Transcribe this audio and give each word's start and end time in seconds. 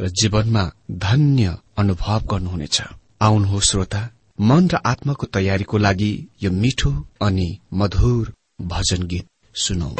र 0.00 0.08
जीवनमा 0.08 0.62
धन्य 1.04 1.54
अनुभव 1.78 2.20
गर्नुहुनेछ। 2.30 2.76
आउनुहोस् 3.22 3.68
श्रोता 3.68 4.02
मन 4.40 4.68
र 4.72 4.78
आत्माको 4.86 5.26
तयारीको 5.26 5.78
लागि 5.78 6.12
यो 6.42 6.50
मिठो 6.50 6.90
अनि 7.22 7.48
मधुर 7.74 8.32
भजन 8.62 9.02
गीत 9.10 9.26
सुनौ। 9.54 9.90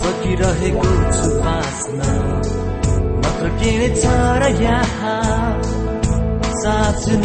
सकिरहेको 0.00 0.90
छु 1.14 1.28
बाँच्न। 1.38 2.00
मात्र 3.22 3.48
के 3.60 3.72
छ 3.94 4.04
र 4.42 4.44
यहाँ 4.62 5.22
साँच्न 6.62 7.24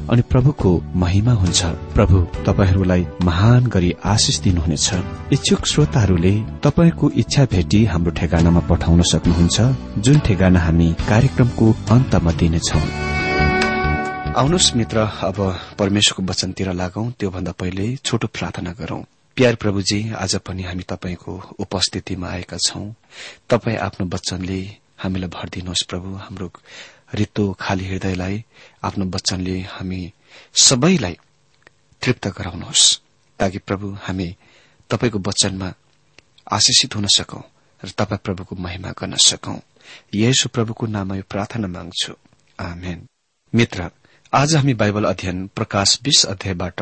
अनि 0.11 0.21
प्रभुको 0.21 0.83
महिमा 0.95 1.31
हुन्छ। 1.31 1.65
प्रभु 1.65 2.43
तपाईँहरूलाई 2.45 3.07
महान 3.23 3.65
गरी 3.65 3.91
आशिष 4.05 4.39
दिनुहुनेछ। 4.39 4.93
इच्छुक 5.33 5.65
श्रोताहरूले 5.65 6.33
तपाईँको 6.63 7.09
इच्छा 7.09 7.45
भेटी 7.45 7.85
हाम्रो 7.85 8.11
ठेगानामा 8.11 8.59
पठाउन 8.59 9.01
सक्नुहुन्छ 9.01 9.61
जुन 9.97 10.19
ठेगाना 10.19 10.59
हामी 10.59 10.95
कार्यक्रमको 11.09 11.71
अन्तमा 11.71 12.31
दिनेछौं। 12.31 12.83
आउनुहोस् 14.33 14.75
मित्र 14.75 14.97
अब 14.97 15.39
परमेश्वरको 15.79 16.23
वचनतिर 16.23 16.73
लागौं। 16.73 17.11
त्योभन्दा 17.11 17.51
पहिले 17.51 17.95
छोटो 17.95 18.27
प्रार्थना 18.27 18.71
गरौं। 18.71 19.01
प्यार 19.35 19.55
प्रभुजी 19.55 20.11
आज 20.11 20.35
पनि 20.35 20.63
हामी 20.63 20.83
तपाईँको 20.83 21.55
उपस्थितिमा 21.59 22.27
आएका 22.27 22.57
छौं। 22.57 22.91
तपाई 23.49 23.75
आफ्नो 23.75 24.07
वचनले 24.07 24.61
हामीलाई 24.99 25.29
भरिदिनुहोस् 25.29 25.89
प्रभु। 25.89 26.15
हाम्रो 26.15 26.51
रित्तो 27.13 27.57
खाली 27.59 27.85
हृदयलाई 27.85 28.43
आफ्नो 28.83 29.05
वचनले 29.05 29.59
हामी 29.61 30.01
सबैलाई 30.55 31.17
तृप्त 32.01 32.27
गराउनुहोस्। 32.27 33.01
ताकि 33.39 33.57
प्रभु 33.57 33.97
हामी 34.01 34.35
तपाईँको 34.89 35.19
वचनमा 35.19 35.73
आशिषित 36.51 36.95
हुन 36.95 37.07
सकौं 37.07 37.41
र 37.85 37.89
तपाईँ 37.89 38.19
प्रभुको 38.23 38.55
महिमा 38.55 38.91
गर्न 38.91 39.15
सकौं। 39.15 39.59
येशु 40.15 40.49
प्रभुको 40.49 40.87
नाममा 40.87 41.15
यो 41.15 41.23
प्रार्थना 41.29 41.67
माग्छु। 41.67 42.13
मित्र 43.55 43.89
आज 44.33 44.55
हामी 44.55 44.73
बाइबल 44.73 45.03
अध्ययन 45.03 45.47
प्रकाश 45.47 45.99
बीस 46.03 46.25
अध्यायबाट 46.25 46.81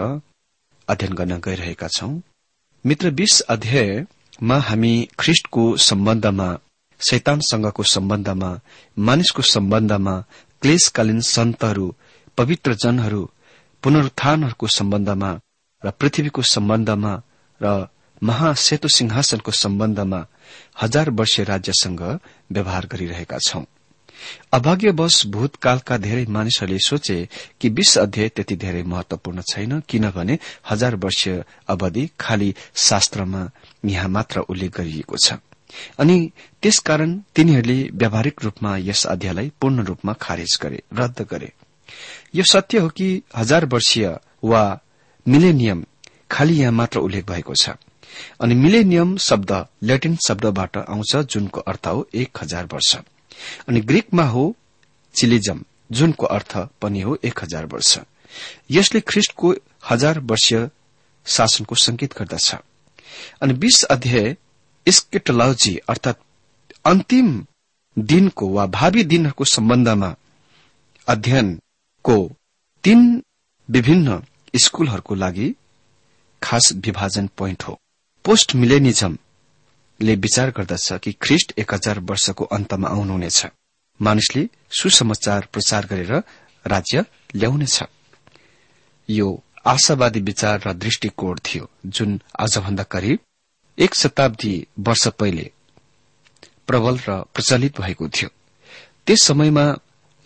अध्ययन 0.88 1.14
गर्न 1.14 1.40
गइरहेका 1.40 1.88
छौं। 1.88 2.20
मित्र 2.86 3.10
बीस 3.10 3.40
अध्यायमा 3.42 4.58
हामी 4.60 5.10
ख्रिष्टको 5.20 5.78
सम्बन्धमा 5.78 6.58
शैतानसँगको 7.00 7.84
सम्बन्धमा 7.84 8.52
मानिसको 9.00 9.42
सम्बन्धमा 9.42 10.16
क्लेशकालीन 10.62 11.22
सन्तहरू 11.22 11.96
पवित्र 12.38 12.74
जनहरू 12.74 13.22
पुनरुत्थानहरूको 13.84 14.68
सम्बन्धमा 14.68 15.32
र 15.84 15.92
पृथ्वीको 15.92 16.42
सम्बन्धमा 16.42 17.14
र 17.62 17.88
महासेतु 18.24 18.88
सिंहासनको 18.88 19.52
सम्बन्धमा 19.52 20.26
हजार 20.82 21.10
वर्षीय 21.10 21.46
राज्यसँग 21.46 22.02
व्यवहार 22.52 22.86
गरिरहेका 22.86 23.38
छौं। 23.38 23.64
अभाग्यवश 24.54 25.26
भूतकालका 25.26 25.98
धेरै 25.98 26.26
मानिसहरूले 26.30 26.80
सोचे 26.80 27.18
कि 27.62 27.70
बीस 27.70 27.98
अध्याय 27.98 28.30
त्यति 28.30 28.56
धेरै 28.56 28.84
महत्वपूर्ण 28.84 29.42
छैन 29.42 29.80
किनभने 29.80 30.40
हजार 30.70 30.96
वर्षीय 30.96 31.44
अवधि 31.68 32.10
खाली 32.20 32.56
शास्त्रमा 32.76 33.50
यहाँ 33.86 34.10
मात्र 34.10 34.40
उल्लेख 34.40 34.78
गरिएको 34.78 35.18
छ। 35.18 35.34
अनि 36.00 36.32
त्यसकारण 36.62 37.20
तिनीहरूले 37.36 37.90
व्यावहारिक 37.94 38.44
रूपमा 38.44 38.78
यस 38.78 39.06
अध्यायलाई 39.06 39.52
पूर्ण 39.62 39.84
रूपमा 39.84 40.14
खारेज 40.14 40.60
गरे 40.62 40.84
रद्द 40.94 41.28
गरे। 41.32 41.54
यो 42.36 42.44
सत्य 42.44 42.78
हो 42.78 42.90
कि 42.90 43.22
हजार 43.36 43.66
वर्षीय 43.66 44.18
वा 44.44 44.80
मिलेनियम 45.28 45.86
खाली 46.32 46.60
यहाँ 46.60 46.72
मात्र 46.72 47.00
उल्लेख 47.00 47.26
भएको 47.26 47.54
छ। 47.56 47.70
अनि 48.42 48.56
मिलेनियम 48.56 49.18
शब्द 49.18 49.66
ल्याटिन 49.84 50.16
शब्दबाट 50.28 50.78
आउँछ 50.78 51.16
जुनको 51.16 51.62
अर्थ 51.62 51.88
हो 51.88 52.08
एक 52.14 52.38
हजार 52.42 52.66
वर्ष। 52.66 52.96
अनि 53.68 53.82
ग्रीकमा 53.82 54.24
हो 54.24 54.56
चिलिजम 55.16 55.64
जुनको 55.92 56.26
अर्थ 56.26 56.58
पनि 56.82 57.02
हो 57.02 57.18
एक 57.24 57.40
हजार 57.44 57.66
वर्ष। 57.66 58.00
यसले 58.72 59.00
ख्रिष्टको 59.02 59.56
हजार 59.90 60.20
वर्षीय 60.20 60.70
शासनको 61.26 61.76
संकेत 61.76 62.14
गर्दछ। 62.18 62.56
अनि 63.42 63.54
बीस 63.54 63.84
अध्याय 63.84 64.38
स्केटोलोजी 64.88 65.76
अर्थात 65.90 66.20
अन्तिम 66.86 67.46
दिनको 67.98 68.48
वा 68.48 68.66
भावी 68.66 69.04
दिनहरूको 69.04 69.46
सम्बन्धमा 69.46 70.16
अध्ययनको 71.08 72.18
तीन 72.84 73.24
विभिन्न 73.70 74.24
स्कूलहरूको 74.64 75.16
लागि 75.16 75.56
खास 76.44 76.72
विभाजन 76.76 77.28
पोइन्ट 77.38 77.64
हो। 77.64 77.80
पोस्ट 78.26 78.56
मिलेनिजमले 78.56 80.16
विचार 80.16 80.52
गर्दछ 80.52 80.94
कि 80.94 81.12
ख्रिष्ट 81.12 81.54
एक 81.58 81.74
हजार 81.74 82.00
वर्षको 82.00 82.46
अन्तमा 82.46 82.88
आउनुहुनेछ। 82.88 83.46
मानिसले 84.02 84.48
सुसमाचार 84.72 85.48
प्रचार 85.54 85.86
गरेर 85.86 86.14
राज्य 86.66 87.06
ल्याउनेछ। 87.36 87.84
यो 89.10 89.44
आशावादी 89.66 90.20
विचार 90.20 90.62
र 90.68 90.74
दृष्टिकोण 90.74 91.40
थियो 91.46 91.70
जुन 91.86 92.22
आजभन्दा 92.40 92.84
करिब 92.84 93.20
एक 93.80 93.96
शताब्दी 93.96 94.68
वर्ष 94.80 95.08
पहिले 95.08 95.52
प्रबल 96.68 96.98
र 97.08 97.22
प्रचलित 97.34 97.80
भएको 97.82 98.08
थियो। 98.08 98.30
त्यस 99.08 99.24
समयमा 99.24 99.66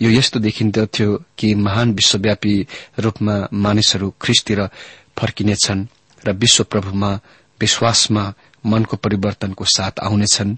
यो 0.02 0.09
यस्तो 0.09 0.40
देखिन्थ्यो 0.40 1.24
कि 1.38 1.53
महान 1.56 1.94
विश्वव्यापी 1.94 2.56
रूपमा 3.00 3.36
मानिसहरू 3.53 4.09
ख्रिस्तिर 4.22 4.68
फर्किनेछन् 5.19 5.86
र 6.28 6.31
विश्व 6.34 6.64
प्रभुमा 6.64 7.12
विश्वासमा 7.62 8.34
मनको 8.66 8.97
परिवर्तनको 8.97 9.66
साथ 9.66 10.00
आउनेछन् 10.00 10.56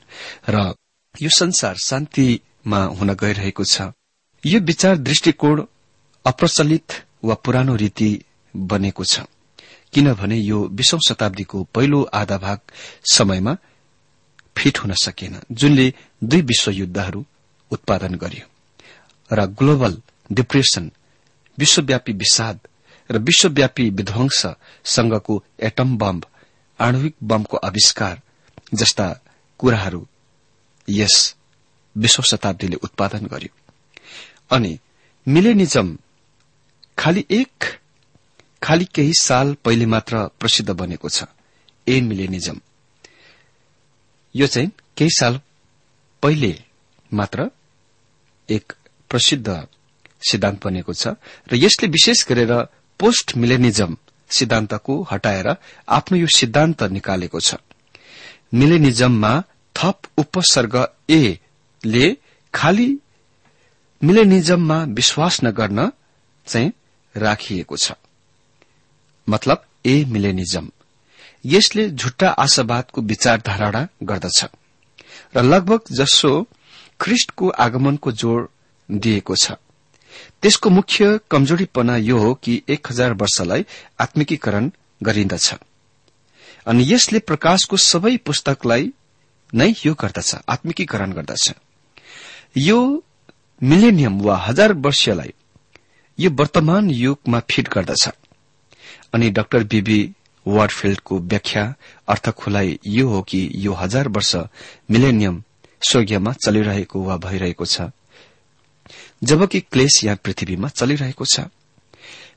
र 0.49 0.73
यो 1.21 1.29
संसार 1.29 1.75
शान्तिमा 1.75 2.79
हुन 2.97 3.13
गइरहेको 3.13 3.63
छ। 3.63 3.91
यो 4.43 4.59
विचार 4.59 4.97
दृष्टिकोण 4.97 5.65
अप्रचलित 6.25 6.93
वा 7.23 7.35
पुरानो 7.35 7.75
रीति 7.75 8.09
बनेको 8.55 9.03
छ। 9.03 9.19
किनभने 9.95 10.37
यो 10.37 10.59
बीसौं 10.69 10.99
शताब्दीको 11.07 11.63
पहिलो 11.73 12.01
आधा 12.13 12.37
भाग 12.37 12.59
समयमा 13.11 13.55
फिट 14.57 14.77
हुन 14.77 14.93
सकेन 14.93 15.39
जुनले 15.51 15.93
दुई 16.23 16.41
विश्वयुद्धहरू 16.41 17.25
उत्पादन 17.71 18.15
गर्यो 18.15 18.47
र 19.31 19.45
ग्लोबल 19.59 20.01
डिप्रेशन 20.31 20.91
विश्वव्यापी 21.57 22.13
विषाद 22.13 22.59
र 23.09 23.17
विश्वव्यापी 23.19 23.89
विध्वंससँगको 23.89 25.43
एटम 25.59 25.97
बम 25.97 26.21
आणविक 26.79 27.15
बमको 27.23 27.57
आविष्कार 27.57 28.21
जस्ता 28.73 29.07
कुराहरू 29.59 30.05
यस 30.89 31.35
विश्व 31.95 32.23
शताब्दीले 32.23 32.75
उत्पादन 32.83 33.25
गर्यो। 33.25 33.55
अनि 34.51 34.77
मिलेनिजम 35.27 35.97
खालि 36.97 37.25
एक 37.31 37.79
खालि 38.61 38.85
केही 38.85 39.13
साल 39.19 39.53
पहिले 39.65 39.85
मात्र 39.85 40.25
प्रसिद्ध 40.39 40.69
बनेको 40.71 41.09
छ। 41.09 41.23
ए 41.87 42.01
मिलेनिजम। 42.01 42.59
यो 44.35 44.47
चाहिँ 44.47 44.71
केही 44.97 45.09
साल 45.09 45.39
पहिले 46.23 46.53
मात्र 47.11 47.49
एक 48.49 48.73
प्रसिद्ध 49.09 49.67
सिद्धान्त 50.29 50.65
बनेको 50.65 50.93
छ 50.93 51.07
र 51.51 51.55
यसले 51.55 51.87
विशेष 51.87 52.25
गरेर 52.27 52.53
पोस्ट 52.99 53.35
मिलेनिजम 53.37 53.95
सिद्धान्तको 54.29 54.93
हटाएर 55.11 55.47
आफ्नो 55.89 56.17
यो 56.17 56.27
सिद्धान्त 56.27 56.83
निकालेको 56.91 57.39
छ। 57.39 57.55
मिलेनिजममा 58.53 59.33
थप 59.75 60.07
उपसर्ग 60.17 60.75
ए 61.09 61.37
ले 61.83 62.05
खाली 62.53 62.89
मिलेनिजममा 64.01 64.77
विश्वास 64.89 65.43
नगर्न 65.43 65.91
चाहिँ 66.47 66.71
राखिएको 67.15 67.77
छ। 67.77 67.91
मतलब 69.29 69.65
ए 69.85 70.05
मिलेनिजम। 70.05 70.69
यसले 71.45 71.89
झुट्टा 71.89 72.29
आशावादको 72.29 73.01
विचारधारणा 73.01 73.87
गर्दछ। 74.03 74.45
र 75.35 75.41
लगभग 75.41 75.81
जसो 75.91 76.47
ख्रिष्टको 77.01 77.49
आगमनको 77.49 78.11
जोड़ 78.11 78.47
दिएको 78.91 79.35
छ। 79.35 79.51
त्यसको 80.41 80.69
मुख्य 80.69 81.19
कमजोरीपना 81.31 81.97
यो 81.97 82.17
हो 82.17 82.33
कि 82.33 82.61
एक 82.69 82.87
हजार 82.87 83.13
वर्षलाई 83.13 83.65
आत्मिकीकरण 83.99 84.71
गरिन्दछ। 85.03 85.53
अनि 86.67 86.93
यसले 86.93 87.19
प्रकाशको 87.19 87.77
सबै 87.77 88.17
पुस्तकलाई 88.17 88.93
नै 89.53 89.73
यो 89.85 89.93
गर्दछ 89.93 90.35
आत्मिकीकरण 90.49 91.11
गर्दछ। 91.11 91.53
यो 92.57 93.03
मिलेनियम 93.63 94.21
वा 94.21 94.37
हजार 94.37 94.73
वर्षलाई 94.73 95.33
यो 96.19 96.29
वर्तमान 96.31 96.89
युगमा 96.89 97.39
फिट 97.39 97.69
गर्दछ। 97.69 98.09
अनि 99.15 99.29
डाक्टर 99.31 99.63
बीबी 99.63 99.99
वार्डफिल्डको 100.45 101.19
व्याख्या 101.19 101.63
अर्थ 102.07 102.29
खुलाई 102.29 102.79
यो 102.87 103.07
हो 103.09 103.21
कि 103.21 103.39
यो 103.55 103.73
हजार 103.73 104.07
वर्ष 104.07 104.35
मिलेनियम 104.91 105.43
स्वर्गीयमा 105.89 106.33
चलिरहेको 106.33 107.03
वा 107.03 107.15
भइरहेको 107.17 107.65
छ। 107.65 107.81
जबकि 109.23 109.59
क्लेश 109.71 110.03
यहाँ 110.03 110.17
पृथ्वीमा 110.23 110.67
चलिरहेको 110.69 111.25
छ। 111.25 111.47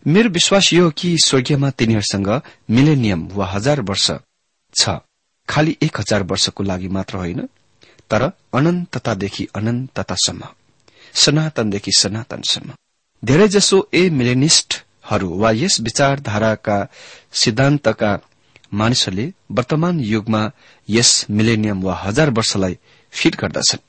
मेरो 0.06 0.30
विश्वास 0.30 0.72
यो 0.72 0.84
हो 0.84 0.90
कि 0.90 1.16
स्वर्गीयमा 1.24 1.70
तिनीहरूसँग 1.70 2.28
मिलेनियम 2.70 3.26
वा 3.28 3.46
हजार 3.46 3.80
वर्ष 3.80 4.10
छ। 4.74 4.98
खालि 5.48 5.76
एक 5.82 6.00
हजार 6.00 6.22
वर्षको 6.22 6.62
लागि 6.64 6.88
मात्र 6.88 7.16
होइन 7.16 7.40
तर 8.10 8.22
अनन्ततादेखि 8.54 9.48
अनन्ततासम्म 9.54 10.44
सनातनदेखि 11.14 11.92
सनातनसम्म। 11.98 12.72
धेरैजसो 13.22 13.88
ए 13.94 14.08
मिलेनिस्टहरू 15.08 15.28
वा 15.38 15.50
यस 15.50 15.80
विचारधाराका 15.80 16.86
सिद्धान्तका 17.32 18.12
मानिसहरूले 18.72 19.32
वर्तमान 19.50 20.00
युगमा 20.00 20.50
यस 20.88 21.26
मिलेनियम 21.30 21.82
वा 21.82 21.94
हजार 21.94 22.30
वर्षलाई 22.30 22.78
फिट 23.12 23.36
गर्दछन्। 23.40 23.80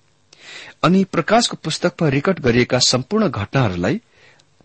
अनि 0.83 1.03
प्रकाशको 1.03 1.57
पुस्तकमा 1.63 2.09
रेकर्ड 2.09 2.39
गरिएका 2.39 2.79
सम्पूर्ण 2.79 3.27
घटनाहरूलाई 3.29 3.99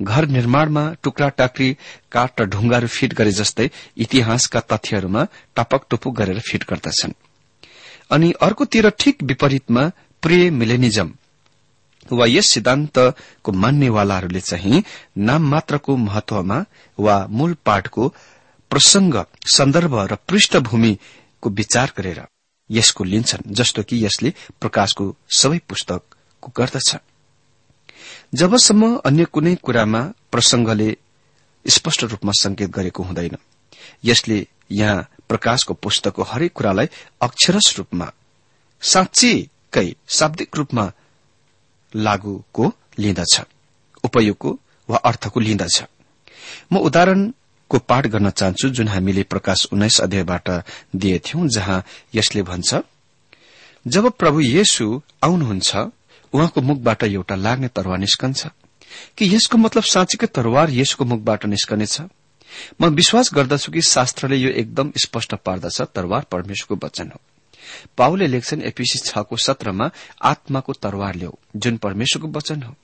घर 0.02 0.26
निर्माणमा 0.26 0.84
टुक्रा 1.02 1.28
टाक्री 1.28 1.76
काठ 2.12 2.40
र 2.40 2.44
ढुङ्गाहरू 2.46 2.86
फिट 2.86 3.14
गरे 3.14 3.32
जस्तै 3.32 3.70
इतिहासका 3.96 4.60
तथ्यहरूमा 4.60 5.22
टपक 5.56 5.82
टुपुक 5.90 6.14
गरेर 6.16 6.38
फिट 6.40 6.64
गर्दछन्। 6.70 7.12
अनि 8.10 8.32
अर्कोतिर 8.40 8.88
ठिक 8.98 9.22
विपरीतमा 9.22 9.90
प्रिय 10.22 10.50
मिलेनिजम 10.50 11.08
वा 12.12 12.26
यस 12.26 12.52
सिद्धान्तको 12.52 13.52
मान्नेवालाहरूले 13.52 14.40
चाहिँ 14.40 14.82
नाम 15.18 15.42
मात्रको 15.42 15.96
महत्वमा 15.96 16.64
वा 16.98 17.26
मूल 17.30 17.56
पाठको 17.64 18.08
प्रसंग 18.70 19.24
सन्दर्भ 19.56 19.94
र 20.00 20.14
पृष्ठभूमिको 20.14 21.50
विचार 21.50 21.92
गरेर 21.96 22.22
यसको 22.70 23.04
लिन्छन् 23.04 23.52
जस्तो 23.52 23.82
कि 23.82 24.04
यसले 24.04 24.32
प्रकाशको 24.60 25.16
सबै 25.36 25.58
पुस्तकको 25.68 26.52
गर्दछ। 26.56 26.96
जबसम्म 28.34 28.96
अन्य 28.96 29.24
कुनै 29.24 29.54
कुरामा 29.54 30.12
प्रसंगले 30.32 30.96
स्पष्ट 31.68 32.04
रूपमा 32.04 32.32
संकेत 32.40 32.70
गरेको 32.70 33.02
हुँदैन 33.02 33.36
यसले 34.04 34.46
यहाँ 34.72 35.08
प्रकाशको 35.28 35.74
पुस्तकको 35.74 36.22
हरेक 36.22 36.52
कुरालाई 36.52 36.86
अक्षरस 37.20 37.74
रूपमा 37.78 38.12
साँच्चीकै 38.80 39.96
शाब्दिक 40.08 40.56
रूपमा 40.56 40.92
लागूको 41.94 42.72
लिँदछ 42.98 43.40
उपयोगको 44.04 44.58
वा 44.88 44.96
अर्थको 44.96 45.40
लिँदछ। 45.40 45.82
म 46.72 46.78
उदाहरणको 46.78 47.78
पाठ 47.78 48.06
गर्न 48.06 48.30
चाहन्छु 48.30 48.68
जुन 48.68 48.88
हामीले 48.88 49.22
प्रकाश 49.22 49.66
उन्नाइस 49.72 50.00
अध्यायबाट 50.00 50.50
दिएथ्यौं 50.96 51.48
जहाँ 51.48 51.84
यसले 52.14 52.42
भन्छ 52.42 52.74
जब 53.86 54.10
प्रभु 54.10 54.40
येशु 54.40 55.02
आउनुहुन्छ 55.24 55.76
उहाँको 56.32 56.60
मुखबाट 56.60 57.02
एउटा 57.04 57.34
लाग्ने 57.34 57.68
तरवार 57.68 57.98
निस्कन्छ। 57.98 58.46
कि 59.18 59.34
यसको 59.34 59.58
मतलब 59.58 59.82
साँच्चीकै 59.82 60.26
तरवार 60.26 60.70
यसको 60.70 61.04
मुखबाट 61.04 61.46
निस्कनेछ? 61.46 62.00
म 62.80 62.86
विश्वास 62.86 63.30
गर्दछु 63.34 63.72
कि 63.72 63.82
शास्त्रले 63.82 64.36
यो 64.36 64.50
एकदम 64.50 64.92
स्पष्ट 64.96 65.34
पार्दछ 65.34 65.80
तरवार 65.94 66.22
परमेश्वरको 66.30 66.86
वचन 66.86 67.10
हो। 67.14 67.20
पाउले 67.98 68.26
लेख्छन् 68.26 68.62
एपिसी 68.62 68.98
छको 68.98 69.36
सत्रमा 69.36 69.90
आत्माको 70.22 70.72
तरवार 70.72 71.14
ल्याऊ 71.14 71.34
जुन 71.56 71.76
परमेश्वरको 71.76 72.28
वचन 72.28 72.62
हो। 72.62 72.74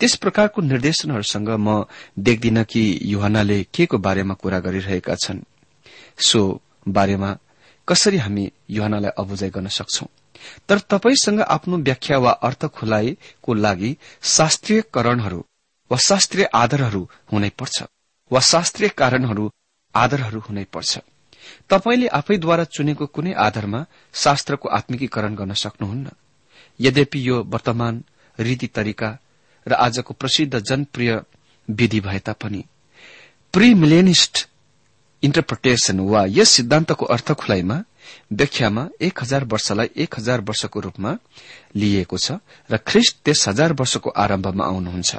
त्यस 0.00 0.14
प्रकारको 0.16 0.62
निर्देशनहरूसँग 0.62 1.48
म 1.48 1.84
देख्दिन 2.18 2.62
कि 2.64 2.98
युहनाले 3.02 3.62
के 3.74 3.86
को 3.86 3.98
बारेमा 3.98 4.34
कुरा 4.34 4.60
गरिरहेका 4.60 5.14
छन्। 5.14 5.42
सो 6.18 6.60
बारेमा 6.88 7.36
कसरी 7.88 8.16
हामी 8.16 8.52
युहनालाई 8.70 9.10
अबुझाइ 9.18 9.50
गर्न 9.50 9.68
सक्छौ? 9.68 10.06
तर 10.68 10.78
तपाईँसँग 10.78 11.40
आफ्नो 11.40 11.76
व्याख्या 11.78 12.18
वा 12.18 12.30
अर्थ 12.30 12.66
खुलाइको 12.66 13.54
लागि 13.54 13.96
शास्त्रीय 14.22 14.82
करणहरू 14.94 15.44
वा 15.90 15.98
शास्त्रीय 15.98 16.44
आधारहरू 16.54 17.08
हुनै 17.32 17.50
पर्छ 17.58 17.82
वा 18.32 18.40
शास्त्रीय 18.40 18.88
कारणहरू 18.88 19.50
आधारहरू 19.94 20.40
हुनै 20.40 20.64
पर्छ। 20.64 20.98
तपाईँले 21.70 22.06
आफैद्वारा 22.08 22.64
चुनेको 22.64 23.06
कुनै 23.06 23.32
आधारमा 23.32 23.84
शास्त्रको 24.14 24.68
आत्मिकीकरण 24.68 25.34
गर्न 25.34 25.52
सक्नुहुन्न। 25.54 26.10
यद्यपि 26.80 27.28
यो 27.28 27.42
वर्तमान 27.44 28.02
रीति 28.38 28.66
तरिका 28.66 29.18
र 29.66 29.72
आजको 29.74 30.14
प्रसिद्ध 30.14 30.58
जनप्रिय 30.60 31.10
विधि 31.68 32.00
भए 32.00 32.18
तापनि 32.18 32.64
प्रिमिलेनिस्ट 33.54 34.46
इन्टरप्रिटेशन 35.22 36.00
वा 36.00 36.24
यस 36.28 36.48
सिद्धान्तको 36.48 37.04
अर्थ 37.04 37.32
खुलाइमा 37.32 37.82
व्याख्यामा 38.32 38.88
एक 39.00 39.22
हजार 39.22 39.44
वर्षलाई 39.44 39.90
एक 39.96 40.14
हजार 40.18 40.40
वर्षको 40.40 40.80
रूपमा 40.80 41.16
लिइएको 41.76 42.18
छ 42.18 42.38
र 42.70 42.76
ख्रिस्ट 42.86 43.16
त्यस 43.24 43.48
हजार 43.48 43.72
वर्षको 43.72 44.10
आरम्भमा 44.10 44.64
आउनुहुन्छ। 44.64 45.12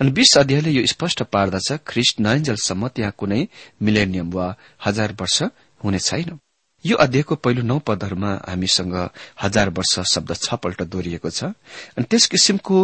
अनि 0.00 0.10
बीस 0.10 0.36
अध्यायले 0.38 0.70
यो 0.70 0.86
स्पष्ट 0.86 1.22
पार्दछ 1.32 1.72
ख्रिस्ट 1.86 2.20
नयन्जेलसम्म 2.20 2.88
त्यहाँ 2.88 3.12
कुनै 3.18 3.46
मिलेनियम 3.82 4.30
वा 4.32 4.46
हजार 4.86 5.16
वर्ष 5.20 5.42
हुने 5.80 5.98
छैन। 5.98 6.38
यो 6.84 6.96
अध्यायको 6.96 7.34
पहिलो 7.34 7.62
नौ 7.62 7.78
पदहरूमा 7.82 8.30
हामीसँग 8.46 8.94
हजार 9.42 9.68
वर्ष 9.70 9.94
शब्द 10.06 10.34
छपल्ट 10.36 10.82
दोहोरिएको 10.82 11.30
छ। 11.30 11.50
अनि 11.96 12.04
त्यस 12.04 12.26
किसिमको 12.26 12.76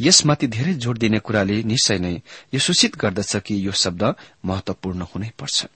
यसमाथि 0.00 0.46
धेरै 0.46 0.74
जोड़ 0.74 0.98
दिने 0.98 1.18
कुराले 1.24 1.62
निश्चय 1.62 1.98
नै 1.98 2.14
यो 2.52 2.58
सूचित 2.60 2.96
गर्दछ 2.96 3.36
कि 3.46 3.54
यो 3.66 3.72
शब्द 3.72 4.02
महत्वपूर्ण 4.44 5.00
हुनै 5.14 5.30
पर्छ। 5.38 5.66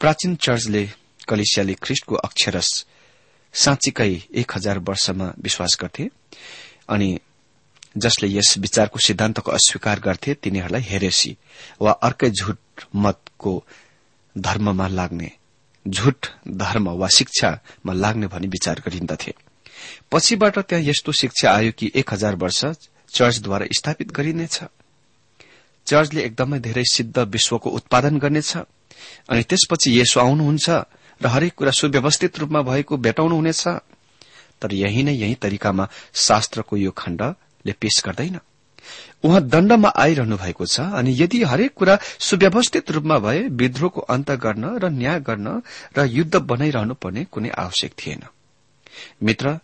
प्राचीन 0.00 0.36
चर्चले 0.36 0.82
कलिसियाले 1.28 1.74
ख्रिष्टको 1.82 2.14
अक्षरस 2.14 2.68
साँच्चीकै 3.54 4.12
एक 4.32 4.52
हजार 4.56 4.78
वर्षमा 4.78 5.32
विश्वास 5.42 5.76
गर्थे। 5.80 6.08
अनि 6.88 7.08
जसले 7.96 8.28
यस 8.28 8.54
विचारको 8.58 8.98
सिद्धान्तको 8.98 9.50
अस्वीकार 9.52 10.00
गर्थे 10.00 10.34
तिनीहरूलाई 10.34 10.82
हेरेसी 10.82 11.36
वा 11.80 11.92
अर्कै 11.92 12.30
झुट 12.30 12.84
मतको 12.94 13.52
धर्ममा 14.38 14.88
लाग्ने 14.88 15.30
झुट 15.86 16.26
धर्म 16.48 16.88
वा 16.90 17.08
शिक्षामा 17.08 17.92
लाग्ने 17.92 18.26
भनी 18.26 18.46
विचार 18.46 18.82
गरिन्दथे। 18.86 19.34
पछिबाट 20.10 20.58
त्यहाँ 20.58 20.84
यस्तो 20.84 21.12
शिक्षा 21.12 21.50
आयो 21.52 21.72
कि 21.78 21.90
एक 21.94 22.12
हजार 22.12 22.34
वर्ष 22.34 22.64
चर्चद्वारा 23.14 23.66
स्थापित 23.72 24.12
गरिनेछ। 24.12 24.60
चर्चले 25.86 26.22
एकदमै 26.22 26.58
धेरै 26.60 26.84
सिद्ध 26.84 27.18
विश्वको 27.18 27.70
उत्पादन 27.70 28.18
गर्नेछ 28.18 28.56
अनि 28.56 29.42
त्यसपछि 29.42 29.98
यसो 30.00 30.20
आउनुहुन्छ 30.20 30.68
र 31.20 31.26
हरेक 31.26 31.54
कुरा 31.54 31.70
सुव्यवस्थित 31.70 32.38
रूपमा 32.38 32.60
भएको 32.62 32.96
भेटाउनुहुनेछ। 32.96 33.66
तर 34.60 34.74
यही 34.74 35.02
नै 35.02 35.14
यही 35.14 35.34
तरिकामा 35.34 35.88
शास्त्रको 36.14 36.76
यो 36.76 36.90
खण्ड 36.90 37.22
ले 37.66 37.72
पेश 37.72 38.02
गर्दैन। 38.06 38.38
उहाँ 39.24 39.40
दण्डमा 39.42 39.88
आइरहनु 39.96 40.36
भएको 40.36 40.66
छ 40.66 40.80
अनि 40.94 41.10
यदि 41.18 41.42
हरेक 41.42 41.74
कुरा 41.74 41.98
सुव्यवस्थित 42.18 42.90
रूपमा 42.90 43.18
भए 43.18 43.40
विद्रोहको 43.50 44.00
अन्त 44.00 44.30
गर्न 44.38 44.64
र 44.78 44.88
न्याय 44.90 45.20
गर्न 45.20 45.62
र 45.98 46.04
युद्ध 46.06 46.36
बनाइरहनु 46.36 46.94
पर्ने 46.94 47.24
कुनै 47.24 47.50
आवश्यक 47.50 47.92
थिएन। 47.98 48.22
मित्र 49.22 49.58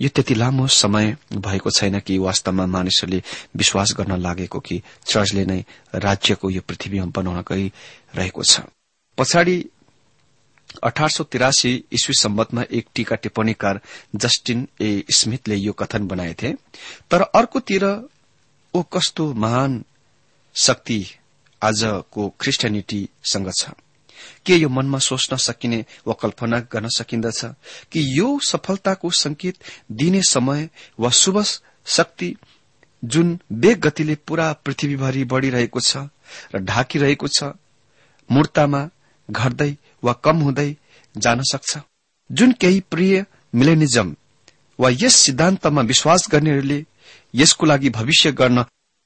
यो 0.00 0.08
त्यति 0.08 0.34
लामो 0.34 0.66
समय 0.66 1.16
भएको 1.34 1.70
छैन 1.70 1.98
कि 2.00 2.18
वास्तवमा 2.18 2.66
मानिसहरूले 2.66 3.22
विश्वास 3.56 3.94
गर्न 3.98 4.20
लागेको 4.20 4.58
कि 4.60 4.82
चर्चले 5.06 5.44
नै 5.44 5.64
राज्यको 5.94 6.50
यो 6.50 6.60
पृथ्वीमा 6.68 7.06
बनाउन 7.16 7.40
गइरहेको 7.48 8.42
छ। 8.42 8.60
पछाडि 9.18 9.56
अठार 10.82 11.10
सौ 11.10 11.24
तिरासी 11.24 11.72
ईस्वी 11.92 12.14
सम्बन्धमा 12.14 12.62
एक 12.70 12.86
टीका 12.94 13.16
टिप्पणीकार 13.16 13.80
जस्टिन 14.16 14.66
ए 14.80 14.90
स्मिथले 15.10 15.56
यो 15.56 15.72
कथन 15.72 16.06
बनाएथे 16.06 16.52
तर 17.10 17.22
अर्कोतिर 17.22 17.84
ओ 18.74 18.82
कस्तो 18.92 19.32
महान 19.34 19.82
शक्ति 20.56 21.04
आजको 21.62 22.28
क्रिस्टियानिटीसँग 22.40 23.50
छ? 23.52 23.70
के 24.46 24.56
यो 24.56 24.68
मनमा 24.68 24.98
सोच्न 24.98 25.36
सकिने 25.36 25.84
वा 26.06 26.14
कल्पना 26.14 26.58
गर्न 26.72 26.88
सकिन्दछ 26.88 27.44
कि 27.92 28.04
यो 28.18 28.28
सफलताको 28.44 29.10
संकेत 29.16 29.58
दिने 29.92 30.22
समय 30.22 30.68
वा 30.98 31.10
शुभ 31.14 31.42
शक्ति 31.86 32.34
जुन 33.02 33.38
वेग 33.52 33.80
गतिले 33.80 34.14
पूरा 34.26 34.52
पृथ्वीभरि 34.64 35.24
बढ़िरहेको 35.24 35.80
छ 35.80 36.08
र 36.54 36.58
ढाकिरहेको 36.62 37.28
छ 37.28 37.52
मूर्तामा 38.30 38.88
घट्दै 39.30 39.70
वा 40.04 40.12
कम 40.24 40.36
हुँदै 40.42 40.70
जान 41.14 41.42
सक्छ। 41.52 41.78
जुन 42.30 42.52
केही 42.60 42.80
प्रिय 42.90 43.24
मिलेनिजम 43.54 44.14
वा 44.78 44.90
यस 44.92 45.14
सिद्धान्तमा 45.16 45.82
विश्वास 45.82 46.26
गर्नेहरूले 46.32 46.84
यसको 47.34 47.66
लागि 47.66 47.90
भविष्य 47.90 48.32
गर्न 48.32 48.62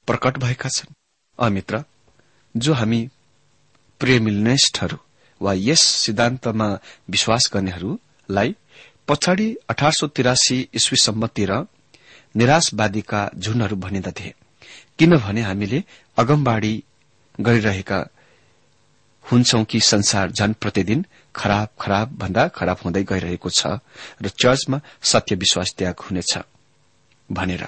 प्रकट 0.07 0.37
भएका 0.37 0.69
छन्। 0.69 0.93
अमित्र 1.39 1.83
जो 2.55 2.73
हामी 2.73 3.01
प्रिय 4.01 4.19
मिलनेस्टहरू 4.19 4.97
वा 5.41 5.53
यस 5.57 5.81
सिद्धान्तमा 6.03 6.67
विश्वास 7.09 7.49
गर्नेहरूलाई 7.53 8.55
पछाडि 9.07 9.47
अठार 9.69 9.91
सौ 9.91 10.07
तिरासी 10.07 10.57
इस्वी 10.73 10.97
सम्मतिर 11.03 11.51
निराशवादीका 12.35 13.29
झुनहरू 13.37 13.75
भनिँदथे। 13.75 14.33
किनभने 14.99 15.41
हामीले 15.41 15.83
अगमबाड़ी 16.17 16.73
गरिरहेका 17.39 17.99
हुन्छौ 19.25 19.63
कि 19.63 19.79
संसार 19.81 20.31
झन 20.31 20.53
प्रतिदिन 20.61 21.05
खराब 21.35 21.69
खराब 21.81 22.17
भन्दा 22.17 22.47
खराब 22.47 22.77
हुँदै 22.85 23.03
गइरहेको 23.03 23.49
छ 23.49 23.79
र 24.21 24.29
चर्चमा 24.41 24.79
सत्य 25.03 25.35
विश्वास 25.35 25.73
त्याग 25.77 25.95
हुनेछ 25.99 26.37
भनेर। 27.29 27.63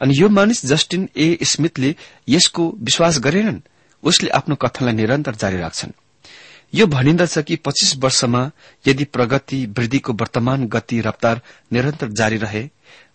अनि 0.00 0.14
यो 0.18 0.28
मानिस 0.28 0.64
जस्टिन 0.66 1.08
ए 1.16 1.38
स्मिथले 1.44 1.94
यसको 2.28 2.62
विश्वास 2.80 3.18
गरेनन् 3.18 3.60
उसले 4.02 4.28
आफ्नो 4.30 4.54
कथनलाई 4.56 4.94
निरन्तर 4.94 5.34
जारी 5.34 5.56
राख्छन्। 5.56 5.92
यो 6.74 6.86
भनिन्दछ 6.86 7.38
कि 7.38 7.56
पच्चीस 7.56 7.96
वर्षमा 7.96 8.50
यदि 8.84 9.04
प्रगति 9.06 9.64
वृद्धिको 9.78 10.12
वर्तमान 10.12 10.66
गति 10.66 11.00
रफ्तार 11.00 11.40
निरन्तर 11.72 12.08
जारी 12.12 12.36
रहे 12.36 12.68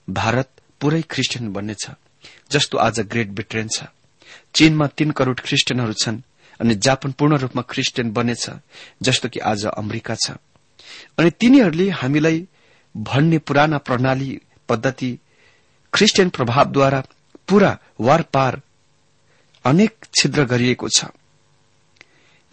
भारत 0.09 0.49
पूरै 0.81 1.01
क्रिस्चियन 1.09 1.51
बन्नेछ 1.53 1.87
जस्तो 2.51 2.77
आज 2.77 2.99
ग्रेट 3.11 3.29
ब्रिटेन 3.29 3.67
छ। 3.67 3.83
चीनमा 4.55 4.87
तीन 4.87 5.11
करोड़ 5.11 5.39
क्रिस्चियनहरू 5.39 5.93
छन् 5.93 6.21
अनि 6.61 6.75
जापान 6.77 7.11
पूर्ण 7.11 7.37
रूपमा 7.37 7.61
क्रिस्चियन 7.69 8.11
बनेछ 8.13 8.49
जस्तो 9.01 9.29
कि 9.29 9.39
आज 9.41 9.65
अमेरिका 9.67 10.15
छ। 10.15 10.37
अनि 11.17 11.29
तिनीहरूले 11.31 11.89
हामीलाई 11.91 12.47
भन्ने 12.95 13.37
पुराना 13.37 13.77
प्रणाली 13.77 14.29
पद्धति 14.69 15.11
क्रिस्चियन 15.93 16.29
प्रभावद्वारा 16.29 17.03
पूरा 17.47 17.77
वार 17.99 18.21
पार 18.33 18.61
अनेक 19.65 20.05
छिद्र 20.13 20.45
गरिएको 20.45 20.89
छ। 20.89 21.05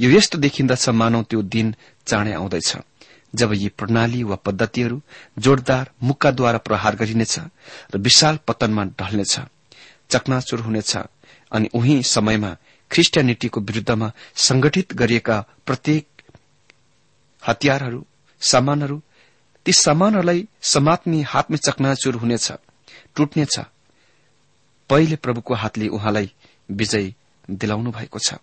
यो 0.01 0.11
यस्तो 0.11 0.39
देखिन्दछ 0.39 0.89
मानौ 0.91 1.23
त्यो 1.23 1.43
दिन 1.45 1.75
चाँडै 2.07 2.33
आउँदैछ 2.33 2.77
जब 3.35 3.53
यी 3.53 3.69
प्रणाली 3.69 4.23
वा 4.23 4.37
पद्धतिहरू 4.37 5.01
जोरदार 5.39 5.91
मुक्काद्वारा 6.03 6.59
प्रहार 6.59 6.97
गरिनेछ 6.97 7.39
र 7.95 7.99
विशाल 7.99 8.39
पतनमा 8.47 8.85
ढल्नेछ 8.97 9.35
चकनाचुर 10.11 10.61
हुनेछ 10.61 10.97
अनि 11.53 11.69
उही 11.75 12.03
समयमा 12.03 12.57
ख्रिस्टियानिटीको 12.91 13.61
विरूद्धमा 13.61 14.13
संगठित 14.37 14.95
गरिएका 14.95 15.45
प्रत्येक 15.67 16.07
हतियारहरू 17.47 18.07
सामानहरू 18.41 19.03
ती 19.65 19.73
सामानहरूलाई 19.73 20.49
समात्ने 20.63 21.23
हातमै 21.23 21.57
चकनाचुर 21.57 22.15
हुनेछ 22.15 22.53
टुट्नेछ। 23.15 23.59
पहिले 24.91 25.17
प्रभुको 25.17 25.55
हातले 25.55 25.89
उहाँलाई 25.89 26.33
विजय 26.71 27.15
दिलाउनु 27.51 27.91
भएको 27.91 28.19
छ। 28.19 28.35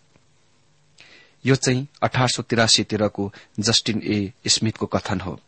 यो 1.45 1.55
चाहिँ 1.55 1.87
अठार 2.03 2.27
सौ 2.27 2.43
तिरासीतिरको 2.43 3.33
जस्टिन 3.59 4.01
ए. 4.03 4.33
स्मिथको 4.47 4.85
कथन 4.85 5.21
हो। 5.21 5.39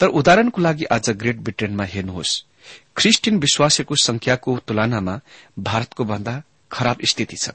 तर 0.00 0.06
उदाहरणको 0.06 0.60
लागि 0.60 0.84
आज 0.84 1.10
ग्रेट 1.10 1.36
ब्रिटेनमा 1.36 1.84
हेर्नुहोस्। 1.84 2.44
ख्रिस्टियन 2.96 3.38
विश्वासीको 3.38 3.94
संख्याको 3.96 4.58
तुलनामा 4.58 5.20
भारतको 5.58 6.04
भन्दा 6.04 6.42
खराब 6.72 6.98
स्थिति 7.04 7.36
छ। 7.36 7.50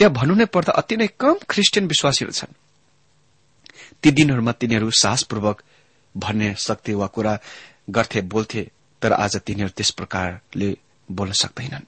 त्यहाँ 0.00 0.12
भन्नु 0.16 0.34
नै 0.34 0.44
पर्दा 0.48 0.72
अति 0.72 0.96
नै 0.96 1.06
कम 1.20 1.36
ख्रिस्टियन 1.44 1.86
विश्वासीहरू 1.86 2.32
छन्। 2.32 2.52
ती 4.00 4.10
दिनहरूमा 4.10 4.52
तिनीहरू 4.56 4.90
साहसपूर्वक 4.90 5.56
भन्ने 6.14 6.54
शक्ति 6.56 6.92
वा 6.96 7.06
कुरा 7.06 7.38
गर्थे 7.90 8.20
बोल्थे 8.24 8.62
तर 9.02 9.12
आज 9.12 9.36
तिनीहरू 9.36 9.72
त्यस 9.76 9.90
प्रकारले 10.00 10.70
बोल्न 11.08 11.32
सक्दैनन्। 11.32 11.84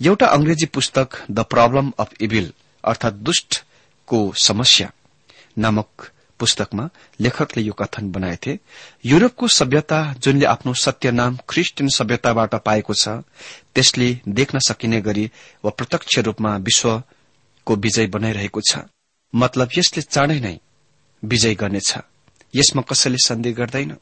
एउटा 0.00 0.26
अंग्रेजी 0.26 0.66
पुस्तक 0.66 1.08
द 1.30 1.44
प्रब्लम 1.44 1.92
अफ 2.00 2.10
इभिल 2.20 2.52
अर्थात 2.84 3.14
दुष्टको 3.20 4.32
समस्या 4.40 4.90
नामक 5.58 6.08
पुस्तकमा 6.40 6.88
लेखकले 7.20 7.62
यो 7.62 7.72
कथन 7.72 8.10
बनाएथे 8.10 8.58
युरोपको 9.04 9.48
सभ्यता 9.48 9.98
जुनले 10.12 10.46
आफ्नो 10.46 10.74
सत्य 10.74 11.10
नाम 11.10 11.38
ख्रिस्टियन 11.48 11.88
सभ्यताबाट 11.88 12.54
पाएको 12.54 12.94
छ 12.94 13.08
त्यसले 13.74 14.08
देख्न 14.28 14.58
सकिने 14.58 15.00
गरी 15.00 15.30
वा 15.64 15.70
प्रत्यक्ष 15.70 16.18
रूपमा 16.18 16.56
विश्वको 16.56 17.76
विजय 17.76 18.06
बनाइरहेको 18.06 18.60
छ। 18.60 18.78
मतलब 19.34 19.68
यसले 19.78 20.02
चाँडै 20.02 20.40
नै 20.40 20.58
विजय 21.24 21.54
गर्नेछ। 21.54 21.90
यसमा 22.54 22.82
कसैले 22.82 23.18
सन्देह 23.24 23.54
गर्दैन। 23.54 23.96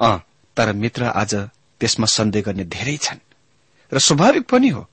अ 0.00 0.16
तर 0.56 0.72
मित्र 0.72 1.04
आज 1.04 1.34
त्यसमा 1.80 2.06
सन्देह 2.06 2.42
गर्ने 2.42 2.64
धेरै 2.64 2.96
छन्। 2.96 3.20
र 3.92 3.98
स्वाभाविक 3.98 4.44
पनि 4.46 4.68
हो 4.68 4.88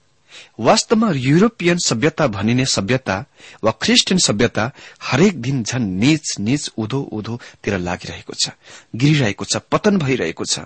वास्तवमा 0.60 1.12
युरोपियन 1.16 1.78
सभ्यता 1.86 2.28
भनिने 2.28 2.66
सभ्यता 2.66 3.18
वा 3.64 3.72
क्रिस्चियन 3.82 4.20
सभ्यता 4.20 4.72
हरेक 5.02 5.42
दिन 5.42 5.64
झन 5.64 5.84
निच 6.00 6.36
निच 6.40 6.70
उधो 6.78 7.02
उधोतिर 7.12 7.78
लागिरहेको 7.80 8.34
छ 8.34 8.50
गिरिरहेको 8.96 9.46
छ 9.46 9.62
पतन 9.72 9.98
भइरहेको 9.98 10.46
छ 10.46 10.60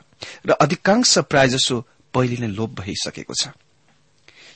र 0.48 0.51
अधिकांश 0.62 1.17
प्रायजसो 1.29 1.84
पहिले 2.13 2.38
नै 2.38 2.48
लोप 2.48 2.72
भइसकेको 2.79 3.34
छ। 3.34 3.48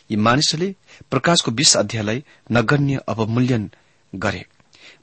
यी 0.09 0.15
मानिसहरूले 0.17 0.75
प्रकाशको 1.11 1.51
बीस 1.51 1.75
अध्यायलाई 1.77 2.23
नगण्य 2.51 3.01
अवमूल्यन 3.07 3.63
गरे। 4.13 4.43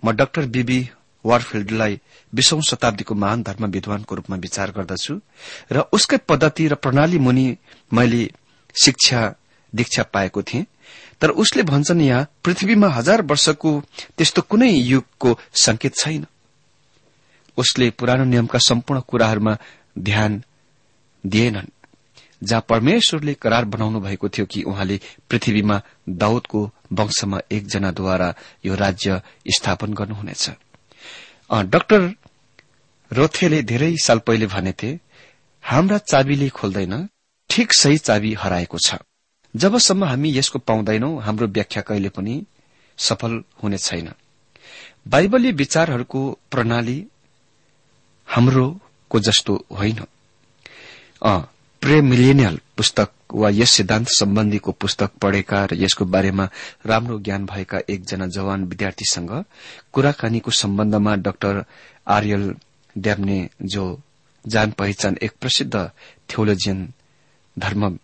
म 0.04 0.12
डाक्टर 0.12 0.46
बीबी 0.54 0.78
वारफिल्डलाई 1.24 2.00
बीसौं 2.32 2.60
शताब्दीको 2.60 3.14
महान 3.14 3.42
धर्म 3.42 3.66
विद्वानको 3.66 4.14
रूपमा 4.14 4.36
विचार 4.36 4.70
गर्दछु 4.70 5.14
र 5.72 5.80
उसकै 5.92 6.16
पद्धति 6.28 6.68
र 6.68 6.74
प्रणाली 6.74 7.18
मुनि 7.18 7.46
मैले 7.92 8.22
शिक्षा 8.74 9.20
दीक्षा 9.74 10.02
पाएको 10.02 10.42
थिएँ। 10.42 10.64
तर 11.20 11.30
उसले 11.30 11.62
भन्छन् 11.62 12.02
यहाँ 12.02 12.26
पृथ्वीमा 12.44 12.88
हजार 12.88 13.22
वर्षको 13.22 13.80
त्यस्तो 14.16 14.42
कुनै 14.42 14.70
युगको 14.70 15.38
संकेत 15.54 15.94
छैन। 15.96 16.26
उसले 17.58 17.90
पुरानो 17.90 18.24
नियमका 18.24 18.58
सम्पूर्ण 18.58 19.00
कुराहरूमा 19.00 19.56
ध्यान 19.98 20.42
दिएनन्। 21.24 21.70
जहाँ 22.42 22.64
परमेश्वरले 22.68 23.34
करार 23.34 23.64
बनाउनु 23.64 24.00
भएको 24.00 24.28
थियो 24.28 24.46
कि 24.46 24.62
उहाँले 24.62 25.00
पृथ्वीमा 25.30 25.80
दाउदको 26.08 26.70
वंशमा 26.92 27.40
एकजनाद्वारा 27.52 28.34
यो 28.66 28.74
राज्य 28.74 29.20
स्थापन 29.56 29.94
गर्नुहुनेछ। 29.94 30.50
डाक्टर 31.52 32.10
रोथेले 33.10 33.62
धेरै 33.62 33.94
साल 33.96 34.18
पहिले 34.18 34.46
भनेथे 34.46 34.98
हाम्रा 35.64 35.98
चाबीले 35.98 36.48
खोल्दैन 36.48 37.08
ठिक 37.50 37.72
सही 37.72 37.98
चाबी 37.98 38.32
हराएको 38.34 38.78
छ। 38.78 38.94
जबसम्म 39.54 40.04
हामी 40.04 40.30
यसको 40.36 40.58
पाउँदैनौ 40.58 41.18
हाम्रो 41.18 41.46
व्याख्या 41.46 41.82
कहिले 41.82 42.08
पनि 42.08 42.34
सफल 42.98 43.42
हुने 43.62 43.78
छैन। 43.78 44.12
बाइबलीय 45.08 45.52
विचारहरूको 45.52 46.20
प्रणाली 46.50 46.98
हाम्रोको 48.28 49.20
जस्तो 49.20 49.54
होइन। 49.72 50.00
प्रेमिलिनियल 51.82 52.58
पुस्तक 52.76 53.10
वा 53.34 53.48
यस 53.50 53.70
सिद्धान्त 53.70 54.08
सम्बन्धीको 54.08 54.72
पुस्तक 54.72 55.10
पढेका 55.22 55.64
र 55.64 55.74
यसको 55.74 56.04
बारेमा 56.04 56.48
राम्रो 56.86 57.18
ज्ञान 57.18 57.44
भएका 57.46 57.78
एकजना 57.88 58.26
जवान 58.26 58.64
विद्यार्थीसँग 58.64 59.32
कुराकानीको 59.92 60.50
सम्बन्धमा 60.50 61.14
डाक्टर 61.16 61.64
आर्यल 62.08 62.54
ड्याम्ने 62.98 63.38
जो 63.62 63.84
जान 64.44 64.70
पहिचान 64.70 65.16
एक 65.22 65.32
प्रसिद्ध 65.40 65.74
थियोलोजियन 66.30 66.88
धर्म 67.58 67.98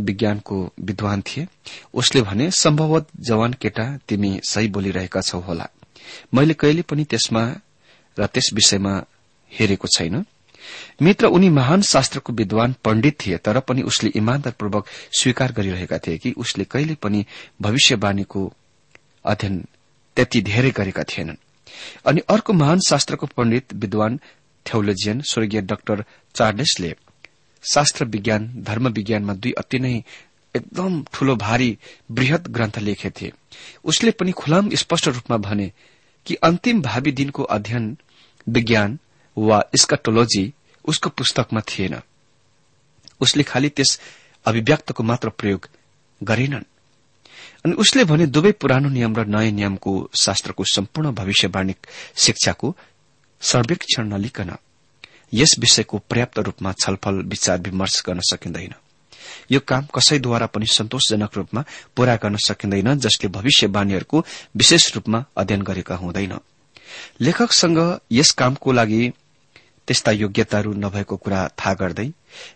विज्ञानको 0.00 0.72
विद्वान 0.80 1.22
थिए। 1.22 1.46
उसले 1.94 2.22
भने 2.22 2.50
सम्भवत 2.50 3.08
जवान 3.20 3.52
केटा 3.52 3.98
तिमी 4.08 4.40
सही 4.44 4.68
बोलिरहेका 4.68 5.20
छौ 5.20 5.40
होला। 5.40 5.68
मैले 6.34 6.54
कहिले 6.54 6.82
पनि 6.82 7.04
त्यसमा 7.04 7.42
र 8.18 8.26
त्यस 8.26 8.50
विषयमा 8.54 9.04
हेरेको 9.52 9.88
छैन। 9.88 10.24
मित्र 11.02 11.26
उनी 11.26 11.48
महान 11.48 11.82
शास्त्रको 11.82 12.32
विद्वान 12.32 12.74
पण्डित 12.84 13.16
थिए 13.26 13.36
तर 13.36 13.60
पनि 13.60 13.82
उसले 13.82 14.10
इमान्दारपूर्वक 14.10 14.86
स्वीकार 15.20 15.52
गरिरहेका 15.52 15.98
थिए 15.98 16.18
कि 16.18 16.32
उसले 16.32 16.64
कहिले 16.64 16.94
पनि 16.94 17.24
भविष्यवाणीको 17.62 18.52
अध्ययन 19.24 19.64
त्यति 20.16 20.40
धेरै 20.42 20.70
गरेका 20.70 21.02
थिएनन्। 21.02 21.36
अनि 22.06 22.20
अर्को 22.28 22.52
महान 22.52 22.80
शास्त्रको 22.88 23.26
पण्डित 23.26 23.74
विद्वान 23.74 24.20
थ्योलोजियन 24.66 25.20
स्वर्गीय 25.20 25.60
डाक्टर 25.60 26.04
चार्लेसले 26.34 26.94
शास्त्र 27.72 28.04
विज्ञान 28.04 28.62
धर्म 28.62 28.88
विज्ञानमा 28.88 29.34
दुई 29.34 29.52
अति 29.52 29.78
नै 29.78 30.04
एकदम 30.56 31.04
ठूलो 31.12 31.36
भारी 31.36 31.78
वृहत 32.10 32.48
ग्रन्थ 32.48 32.78
लेखेथे 32.78 33.32
उसले 33.84 34.10
पनि 34.10 34.32
खुलाम 34.32 34.70
स्पष्ट 34.74 35.08
रूपमा 35.08 35.36
भने 35.36 35.72
कि 36.26 36.34
अन्तिम 36.34 36.82
भावी 36.82 37.12
दिनको 37.12 37.42
अध्ययन 37.42 37.96
विज्ञान 38.48 38.98
वा 39.38 39.62
स्कटोलोजी 39.76 40.52
उसको 40.84 41.10
पुस्तकमा 41.10 41.60
थिएन। 41.60 42.00
उसले 43.20 43.42
खालि 43.42 43.68
त्यस 43.68 44.00
अभिव्यक्तको 44.44 45.02
मात्र 45.02 45.28
प्रयोग 45.28 45.68
गरेनन्। 46.22 46.62
अनि 47.64 47.72
उसले 47.72 48.04
भने 48.04 48.26
दुवै 48.26 48.52
पुरानो 48.52 48.88
नियम 48.88 49.16
र 49.16 49.26
नयाँ 49.26 49.50
नियमको 49.50 50.10
शास्त्रको 50.14 50.64
सम्पूर्ण 50.64 51.12
भविष्यवाणी 51.12 51.74
शिक्षाको 52.16 52.76
सर्वेक्षण 53.40 54.06
नलिकन। 54.06 54.56
यस 55.32 55.54
विषयको 55.58 55.98
पर्याप्त 55.98 56.38
रूपमा 56.38 56.72
छलफल 56.72 57.14
विचार 57.14 57.58
विमर्श 57.60 58.02
गर्न 58.06 58.20
सकिँदैन। 58.20 58.74
यो 59.50 59.60
काम 59.60 59.86
कसैद्वारा 59.94 60.46
पनि 60.46 60.66
सन्तोषजनक 60.66 61.30
रूपमा 61.36 61.64
पूरा 61.96 62.16
गर्न 62.16 62.36
सकिँदैन 62.36 62.98
जसले 62.98 63.28
भविष्यवाणीहरूको 63.28 64.24
विशेष 64.56 64.94
रूपमा 64.94 65.24
अध्ययन 65.36 65.62
गरेका 65.62 65.94
हुँदैन। 65.94 66.38
लेखकसँग 67.20 67.98
यस 68.12 68.30
कामको 68.30 68.72
लागि 68.72 69.12
त्यस्ता 69.88 70.10
योग्यताहरू 70.10 70.72
नभएको 70.72 71.16
कुरा 71.16 71.48
थाहा 71.48 71.74
गर्दै 71.74 72.10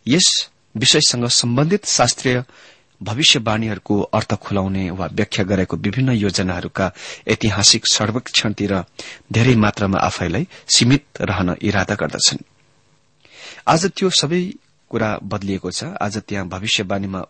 यस 0.08 0.50
विषयसँग 0.76 1.26
सम्बन्धित 1.26 1.86
शास्त्रीय 1.86 2.44
भविष्यवाणीहरूको 3.02 4.00
अर्थ 4.00 4.34
खुलाउने 4.34 4.90
वा 4.90 5.06
व्याख्या 5.12 5.44
गरेको 5.44 5.76
विभिन्न 5.76 6.12
योजनाहरूका 6.12 6.90
ऐतिहासिक 7.28 7.86
सर्वेक्षणतिर 7.86 8.74
धेरै 9.32 9.54
मात्रामा 9.54 9.98
आफैलाई 9.98 10.48
सीमित 10.76 11.04
रहन 11.20 11.56
इरादा 11.62 11.94
गर्दछन्। 11.94 12.44
आज 13.66 13.86
त्यो 13.96 14.10
सबै 14.10 14.42
कुरा 14.90 15.10
बदलिएको 15.22 15.70
छ। 15.70 15.84
आज 15.96 16.18
त्यहाँ 16.26 16.48
भविष्यवाणीमा 16.48 17.20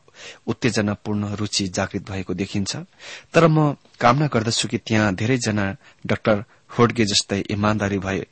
उत्तेजनापूर्ण 0.46 1.34
रूचि 1.34 1.66
जागृत 1.68 2.10
भएको 2.10 2.34
देखिन्छ। 2.34 2.76
तर 3.34 3.46
म 3.46 3.76
कामना 4.00 4.26
गर्दछु 4.26 4.68
कि 4.68 4.78
त्यहाँ 4.78 5.14
धेरैजना 5.14 5.66
डाक्टर 6.06 6.44
होड्गे 6.78 7.04
जस्तै 7.04 7.40
इमान्दारी 7.50 7.99
भए 7.99 8.25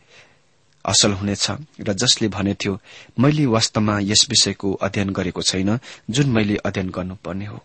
असल 0.84 1.12
हुनेछ 1.12 1.46
र 1.80 1.92
जसले 1.92 2.28
भनेथ्यो 2.28 2.72
मैले 3.18 3.46
वास्तवमा 3.46 3.98
यस 4.00 4.26
विषयको 4.30 4.72
अध्ययन 4.80 5.10
गरेको 5.12 5.42
छैन 5.42 5.78
जुन 6.08 6.26
मैले 6.30 6.56
अध्ययन 6.64 6.88
गर्नुपर्ने 6.88 7.46
हो। 7.46 7.58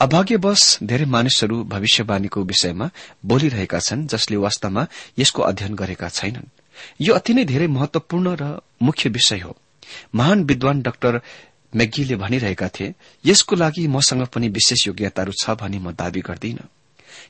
अभाग्यवश 0.00 0.62
धेरै 0.82 1.04
मानिसहरू 1.06 1.64
भविष्यवाणीको 1.64 2.42
विषयमा 2.42 2.90
बोलिरहेका 3.24 3.78
छन् 3.78 4.06
जसले 4.06 4.36
वास्तवमा 4.36 4.86
यसको 5.18 5.42
अध्ययन 5.42 5.74
गरेका 5.74 6.08
छैनन्। 6.08 6.57
यो 7.00 7.14
अति 7.14 7.34
नै 7.34 7.44
धेरै 7.44 7.66
महत्वपूर्ण 7.66 8.36
र 8.40 8.60
मुख्य 8.82 9.10
विषय 9.10 9.38
हो। 9.38 9.56
महान 10.14 10.44
विद्वान 10.44 10.82
डाक्टर 10.82 11.20
मेग्गीले 11.72 12.16
भनिरहेका 12.16 12.68
थिए 12.68 12.94
यसको 13.24 13.56
लागि 13.56 13.86
मसँग 13.86 14.26
पनि 14.26 14.48
विशेष 14.48 14.86
योग्यताहरू 14.86 15.32
छ 15.32 15.50
भनी 15.60 15.78
म 15.78 15.92
दावी 15.92 16.20
गर्दिन। 16.20 16.58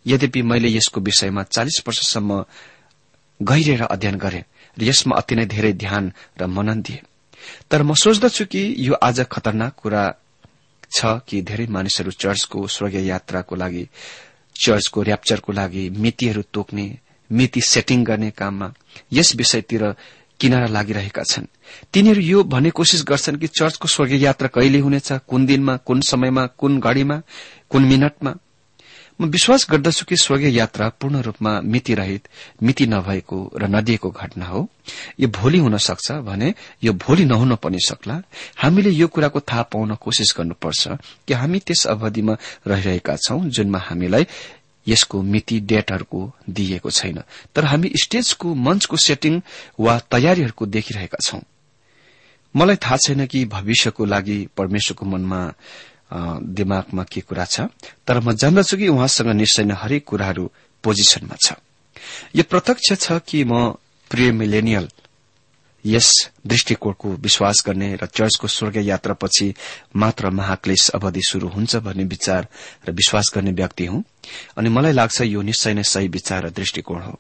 यद्यपि 0.07 0.43
मैले 0.43 0.69
यसको 0.69 1.01
विषयमा 1.01 1.43
चालिस 1.45 1.83
वर्षसम्म 1.87 2.45
गहिरेर 3.41 3.83
अध्ययन 3.85 4.17
गरे 4.19 4.45
र 4.77 4.83
यसमा 4.83 5.17
अति 5.17 5.35
नै 5.35 5.47
धेरै 5.47 5.73
ध्यान 5.73 6.13
र 6.41 6.47
मनन 6.47 6.83
दिए। 6.83 7.03
तर 7.71 7.83
म 7.83 7.95
सोच्दछु 7.95 8.45
कि 8.47 8.63
यो 8.79 8.95
आज 8.95 9.21
खतरनाक 9.31 9.75
कुरा 9.77 10.03
छ 10.91 11.21
कि 11.29 11.43
धेरै 11.43 11.67
मानिसहरू 11.67 12.11
चर्चको 12.11 12.67
स्वर्गीय 12.67 13.07
यात्राको 13.09 13.57
लागि 13.57 13.85
चर्चको 14.57 15.03
ऱ्याप्चरको 15.03 15.53
लागि 15.53 15.89
मितिहरू 15.91 16.43
तोक्ने 16.53 16.87
मिति 17.33 17.61
सेटिङ 17.61 18.05
गर्ने 18.05 18.31
काममा 18.31 18.73
यस 19.13 19.35
विषयतिर 19.37 19.95
किनारा 20.41 20.67
लागिरहेका 20.67 21.23
छन्। 21.23 21.47
तिनीहरू 21.93 22.21
यो 22.21 22.43
भन्ने 22.45 22.71
कोशिश 22.71 23.03
गर्छन् 23.03 23.37
कि 23.37 23.47
चर्चको 23.47 23.89
स्वर्गीय 23.89 24.25
यात्रा 24.25 24.49
कहिले 24.49 24.79
हुनेछ 24.79 25.13
कुन 25.29 25.47
दिनमा 25.47 25.77
कुन 25.77 26.01
समयमा 26.01 26.47
कुन 26.47 26.81
घड़ीमा 26.81 27.23
कुन 27.71 27.85
मिनटमा? 27.85 28.35
म 29.21 29.27
विश्वास 29.27 29.67
गर्दछु 29.71 30.05
कि 30.07 30.17
स्वर्गीय 30.17 30.57
यात्रा 30.59 30.89
पूर्ण 30.89 31.21
रूपमा 31.21 31.61
मितिरहित 31.61 32.29
मिति 32.63 32.87
नभएको 32.87 33.39
र 33.59 33.67
नदिएको 33.67 34.11
घटना 34.11 34.47
हो। 34.47 34.69
यो 35.21 35.29
भोलि 35.29 35.59
हुन 35.59 35.77
सक्छ 35.77 36.23
भने 36.23 36.55
यो 36.85 36.93
भोलि 36.93 37.25
नहुन 37.25 37.55
पनि 37.57 37.79
सक्ला। 37.83 38.23
हामीले 38.59 38.91
यो 38.91 39.09
कुराको 39.09 39.41
थाहा 39.41 39.63
पाउन 39.63 39.95
कोशिश 39.95 40.35
गर्नुपर्छ 40.39 40.89
कि 41.27 41.35
हामी 41.35 41.59
त्यस 41.59 41.87
अवधिमा 41.87 42.37
रहिरहेका 42.67 43.17
छौं 43.17 43.43
जुनमा 43.51 43.79
हामीलाई 43.79 44.27
यसको 44.89 45.23
मिति 45.23 45.61
डेटहरूको 45.61 46.21
दिइएको 46.51 46.91
छैन। 46.91 47.23
तर 47.55 47.65
हामी 47.65 47.93
स्टेजको 48.03 48.55
मंचको 48.55 48.97
सेटिङ 48.97 49.41
वा 49.81 49.99
तयारीहरूको 50.11 50.67
देखिरहेका 50.67 51.19
छौं। 51.23 51.41
मलाई 52.55 52.77
थाहा 52.77 52.97
छैन 52.97 53.27
कि 53.27 53.45
भविष्यको 53.45 54.05
लागि 54.05 54.39
परमेश्वरको 54.57 55.07
मनमा 55.07 55.41
दिमागमा 56.57 57.05
के 57.05 57.21
कुरा 57.21 57.45
छ 57.45 57.69
तर 58.07 58.21
म 58.21 58.33
जान्दछु 58.33 58.77
कि 58.77 58.89
उहाँसँग 58.89 59.29
निश्चय 59.37 59.65
नै 59.65 59.75
हरेक 59.75 60.05
कुराहरू 60.05 60.51
पोजिसनमा 60.85 61.37
छ। 61.37 61.53
यो 62.37 62.43
प्रत्यक्ष 62.49 62.93
छ 62.97 63.21
कि 63.29 63.45
म 63.45 63.77
प्रिय 64.11 64.33
मिलेनियल 64.33 64.89
यस 65.87 66.31
दृष्टिकोणको 66.47 67.09
विश्वास 67.09 67.63
गर्ने 67.67 67.97
र 67.97 68.07
चर्चको 68.07 68.49
स्वर्ग 68.49 68.77
यात्रापछि 68.77 69.55
मात्र 69.97 70.31
महाक्लेश 70.31 70.89
अवधि 70.91 71.21
शुरू 71.29 71.49
हुन्छ 71.49 71.77
भन्ने 71.77 72.05
विचार 72.05 72.47
र 72.89 72.93
विश्वास 72.93 73.33
गर्ने 73.35 73.53
व्यक्ति 73.53 73.87
हुँ। 73.87 74.05
अनि 74.57 74.69
मलाई 74.69 74.93
लाग्छ 74.93 75.21
यो 75.21 75.43
निश्चय 75.43 75.75
नै 75.75 75.83
सही 75.83 76.09
विचार 76.09 76.47
र 76.47 76.51
दृष्टिकोण 76.51 77.03
हो। 77.03 77.19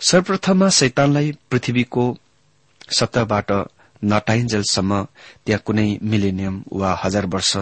सर्वप्रथममा 0.00 0.68
शैतानलाई 0.68 1.32
पृथ्वीको 1.50 2.18
सतहबाट 2.90 3.52
नटाइन्जेलसम्म 4.04 5.06
त्यहाँ 5.46 5.62
कुनै 5.66 5.98
मिलेनियम 6.02 6.64
वा 6.72 7.00
हजार 7.04 7.26
वर्ष 7.26 7.56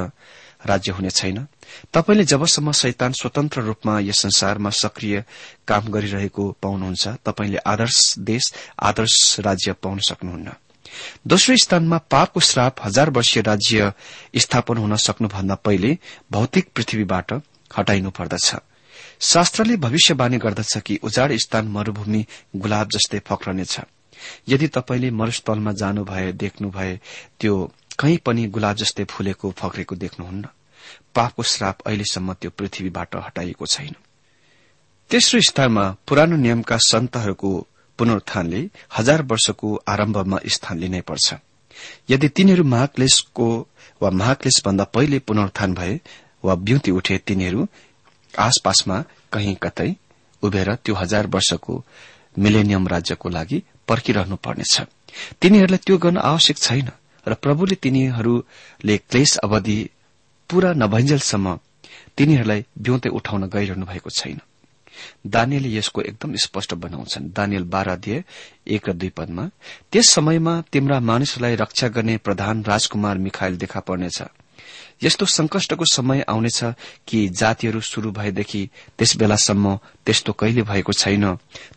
राज्य 0.66 0.92
हुने 0.92 1.10
छैन। 1.10 1.46
तपाईँले 1.92 2.24
जबसम्म 2.24 2.72
शैतान 2.72 3.12
स्वतन्त्र 3.12 3.60
रूपमा 3.60 4.00
यस 4.00 4.18
संसारमा 4.18 4.70
सक्रिय 4.70 5.24
काम 5.68 5.88
गरिरहेको 5.88 6.56
पाउनुहुन्छ 6.62 7.08
तपाईँले 7.08 7.58
आदर्श 7.58 8.14
देश 8.18 8.52
आदर्श 8.82 9.40
राज्य 9.40 9.72
पाउन 9.72 9.98
सक्नुहुन्न। 9.98 10.52
दोस्रो 11.26 11.56
स्थानमा 11.56 11.98
पापको 11.98 12.40
श्राप 12.40 12.76
हजार 12.84 13.10
वर्षीय 13.10 13.42
राज्य 13.42 13.92
स्थापन 14.36 14.76
हुन 14.76 14.96
सक्नुभन्दा 14.96 15.54
पहिले 15.54 15.98
भौतिक 16.30 16.68
पृथ्वीबाट 16.74 17.32
हटाइनु 17.78 18.10
पर्दछ। 18.10 18.56
शास्त्रले 19.20 19.76
भविष्यवाणी 19.76 20.38
गर्दछ 20.38 20.78
कि 20.78 20.98
उजाड 21.02 21.32
स्थान 21.36 21.68
मरूभूमि 21.68 22.26
गुलाब 22.56 22.88
जस्तै 22.88 23.18
फक्रनेछ। 23.18 23.80
यदि 24.48 24.68
तपाईँले 24.68 25.10
मरुस्थलमा 25.10 25.72
जानु 25.72 26.04
भए 26.04 26.32
देख्नु 26.32 26.70
भए 26.70 27.00
त्यो 27.40 27.72
कहीँ 27.98 28.16
पनि 28.16 28.46
गुलाब 28.46 28.76
जस्तै 28.76 29.04
फुलेको 29.04 29.50
फक्रेको 29.50 29.96
देख्नुहुन्न। 29.96 30.46
पापको 31.18 31.42
श्राप 31.44 31.80
अहिलेसम्म 31.86 32.32
त्यो 32.40 32.50
पृथ्वीबाट 32.58 33.16
हटाइएको 33.16 33.66
छैन। 33.66 33.94
तेस्रो 35.10 35.40
स्थानमा 35.40 35.84
पुरानो 36.06 36.36
नियमका 36.36 36.76
सन्तहरूको 36.84 37.50
पुनरुत्थानले 37.98 38.60
हजार 38.96 39.22
वर्षको 39.22 39.68
आरम्भमा 39.88 40.38
स्थान 40.46 40.78
लिनै 40.78 41.00
पर्छ। 41.00 41.34
यदि 42.10 42.28
तिनीहरू 42.28 42.64
महाक्लेशको 42.64 43.48
वा 44.00 44.10
महाक्लेश 44.10 44.62
भन्दा 44.64 44.84
पहिले 44.94 45.18
पुनरुत्थान 45.18 45.74
भए 45.74 46.00
वा 46.44 46.54
ब्युति 46.66 46.90
उठे 46.90 47.18
तिनीहरू 47.26 47.66
आसपासमा 48.34 49.02
कहीँ 49.32 49.54
कतै 49.62 49.90
उभेर 50.42 50.74
त्यो 50.84 50.94
हजार 50.94 51.26
वर्षको 51.26 51.82
मिलेनियम 52.38 52.88
राज्यको 52.88 53.28
लागि 53.28 53.62
पर्खिरहनु 53.88 54.36
पर्नेछ। 54.36 54.80
तिनीहरूलाई 55.40 55.80
त्यो 55.86 55.98
गर्न 55.98 56.18
आवश्यक 56.22 56.58
छैन 56.58 56.88
र 57.26 57.34
प्रभुले 57.34 57.74
तिनीहरूले 57.82 58.96
क्लेश 59.10 59.36
अवधि 59.38 59.78
पूरा 60.50 60.72
नभइन्जेलसम्म 60.72 61.58
तिनीहरूलाई 62.16 62.64
ब्यौते 62.78 63.08
उठाउन 63.08 63.48
गइरहनु 63.48 63.86
भएको 63.86 64.10
छैन। 64.10 64.40
दानियलले 65.26 65.70
यसको 65.78 66.00
एकदम 66.02 66.34
स्पष्ट 66.36 66.74
बनाउँछन्। 66.74 67.30
दानियल 67.32 67.64
बाह्र 67.64 67.88
अध्यय 67.88 68.24
एक 68.66 68.88
र 68.88 68.92
दुई 68.92 69.08
पदमा 69.08 69.50
त्यस 69.92 70.10
समयमा 70.10 70.54
तिम्रा 70.72 71.00
मानिसहरूलाई 71.00 71.54
रक्षा 71.54 71.88
गर्ने 71.88 72.16
प्रधान 72.16 72.64
राजकुमार 72.64 73.18
मिखाइल 73.18 73.56
देखा 73.56 73.80
पर्नेछ। 73.80 74.22
यस्तो 75.02 75.26
संकष्टको 75.26 75.84
समय 75.84 76.24
आउनेछ 76.28 76.64
कि 77.08 77.28
जातिहरू 77.28 77.80
शुरू 77.80 78.10
भएदेखि 78.10 78.68
त्यस 78.98 79.16
बेलासम्म 79.16 79.78
त्यस्तो 80.06 80.32
कहिले 80.32 80.62
भएको 80.62 80.92
छैन। 80.92 81.24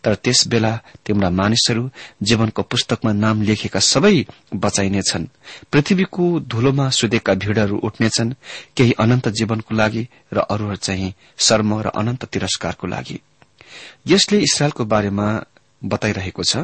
तर 0.04 0.14
त्यस 0.14 0.46
बेला 0.48 0.76
तिम्रा 1.06 1.30
मानिसहरू 1.30 1.90
जीवनको 2.22 2.62
पुस्तकमा 2.62 3.12
नाम 3.12 3.42
लेखेका 3.42 3.80
सबै 3.80 4.26
बचाइनेछन्। 4.54 5.26
पृथ्वीको 5.72 6.40
धुलोमा 6.40 6.88
सुदेका 6.90 7.34
भीड़हरू 7.34 7.76
उठ्नेछन् 7.78 8.34
केही 8.76 8.92
अनन्त 8.92 9.28
जीवनको 9.28 9.74
लागि 9.74 10.08
र 10.32 10.38
अरूहरू 10.38 10.76
चाहिँ 10.76 11.14
शर्म 11.38 11.80
र 11.80 11.86
अनन्त 11.86 12.24
तिरस्कारको 12.24 12.86
लागि। 12.86 13.20
यसले 14.06 14.38
इसरायलको 14.38 14.84
बारेमा 14.84 15.26
बताइरहेको 15.84 16.42
छ 16.42 16.56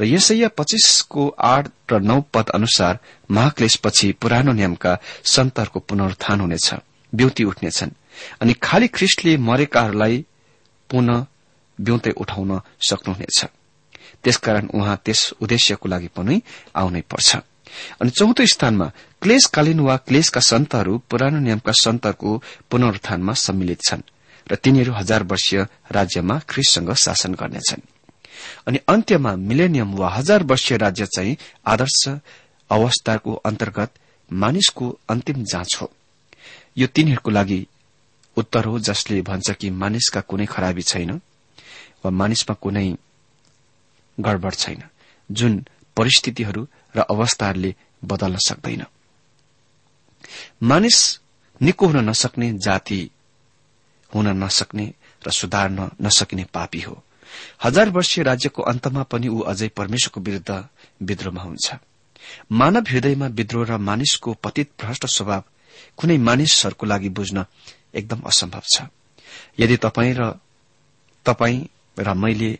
र 0.00 0.04
यसैया 0.04 0.48
पच्चीसको 0.48 1.28
आठ 1.28 1.70
र 1.92 2.00
नौ 2.00 2.20
पद 2.20 2.50
अनुसार 2.50 2.98
महाक्लेशपछि 3.30 4.12
पुरानो 4.12 4.52
नियमका 4.52 4.98
सन्तहरूको 5.24 5.80
पुनरुत्थान 5.80 6.40
हुनेछ। 6.40 6.74
ब्युति 7.14 7.44
उठ्नेछन्। 7.44 7.90
अनि 8.40 8.52
खाली 8.62 8.88
ख्रिस्टले 8.88 9.36
मरेकाहरूलाई 9.36 10.24
पुनः 10.90 11.26
ब्युते 11.80 12.10
उठाउन 12.10 12.60
सक्नुहुनेछ। 12.88 13.44
त्यसकारण 14.24 14.66
उहाँ 14.74 14.96
त्यस 15.04 15.32
उद्देश्यको 15.40 15.88
लागि 15.88 16.08
पनि 16.08 16.42
आउनै 16.76 17.00
पर्छ। 17.00 17.36
अनि 18.00 18.10
चौथो 18.10 18.46
स्थानमा 18.46 18.92
क्लेशकालीन 19.22 19.80
वा 19.80 19.96
क्लेशका 19.96 20.40
सन्तहरू 20.40 20.98
पुरानो 21.10 21.38
नियमका 21.38 21.72
सन्तहरूको 21.72 22.42
पुनरुत्थानमा 22.70 23.32
सम्मिलित 23.32 23.80
छन् 23.82 24.08
र 24.52 24.54
तिनीहरू 24.54 24.92
हजार 24.92 25.22
वर्षीय 25.22 25.66
राज्यमा 25.90 26.38
ख्रिससँग 26.48 26.92
शासन 26.94 27.34
गर्नेछन्। 27.34 27.95
अनि 28.66 28.78
अन्त्यमा 28.88 29.34
मिलेनियम 29.36 29.94
वा 29.94 30.08
हजार 30.10 30.42
वर्षीय 30.42 30.78
राज्य 30.78 31.06
चाहिँ 31.06 31.36
आदर्श 31.66 32.08
अवस्थाको 32.70 33.34
अन्तर्गत 33.34 33.90
मानिसको 34.32 34.98
अन्तिम 35.08 35.44
जाँच 35.44 35.76
हो। 35.80 35.92
यो 36.78 36.86
तिनीहरूको 36.86 37.30
लागि 37.30 37.66
उत्तर 38.36 38.64
हो 38.64 38.78
जसले 38.78 39.22
भन्छ 39.22 39.50
कि 39.50 39.70
मानिसका 39.70 40.20
कुनै 40.20 40.46
खराबी 40.46 40.82
छैन 40.82 41.10
वा 42.04 42.10
मानिसमा 42.10 42.54
कुनै 42.54 42.96
गडबड 44.18 44.54
छैन 44.54 44.82
जुन 45.30 45.64
परिस्थितिहरू 45.96 46.66
र 46.96 47.00
अवस्थाहरूले 47.00 47.74
बदल्न 48.04 48.36
सक्दैन। 48.36 48.84
मानिस 50.62 50.98
निको 51.60 51.86
हुन 51.86 52.08
नसक्ने 52.08 52.52
जाति 52.58 53.00
हुन 54.14 54.28
नसक्ने 54.44 54.86
र 55.26 55.30
सुधार्न 55.30 55.90
नसकिने 56.02 56.44
पापी 56.44 56.80
हो। 56.80 57.02
हजार 57.64 57.90
वर्षीय 57.90 58.24
राज्यको 58.24 58.62
अन्तमा 58.62 59.02
पनि 59.02 59.28
ऊ 59.28 59.40
अझै 59.40 59.68
परमेश्वरको 59.68 60.20
विरूद्ध 60.20 60.50
विद्रोहमा 61.02 61.42
हुन्छ। 61.42 61.74
मानव 62.52 62.84
हृदयमा 62.88 63.26
विद्रोह 63.38 63.64
र 63.66 63.76
मानिसको 63.78 64.32
पतित 64.44 64.70
भ्रष्ट 64.80 65.06
स्वभाव 65.06 65.42
कुनै 65.96 66.18
मानिसहरूको 66.18 66.86
लागि 66.86 67.08
बुझ्न 67.08 67.44
एकदम 67.94 68.20
असम्भव 68.26 68.62
छ। 68.74 68.88
यदि 69.58 69.76
तपाईँ 69.76 70.14
र 70.14 70.22
तपाईँ 71.26 71.60
र 71.98 72.14
मैले 72.14 72.50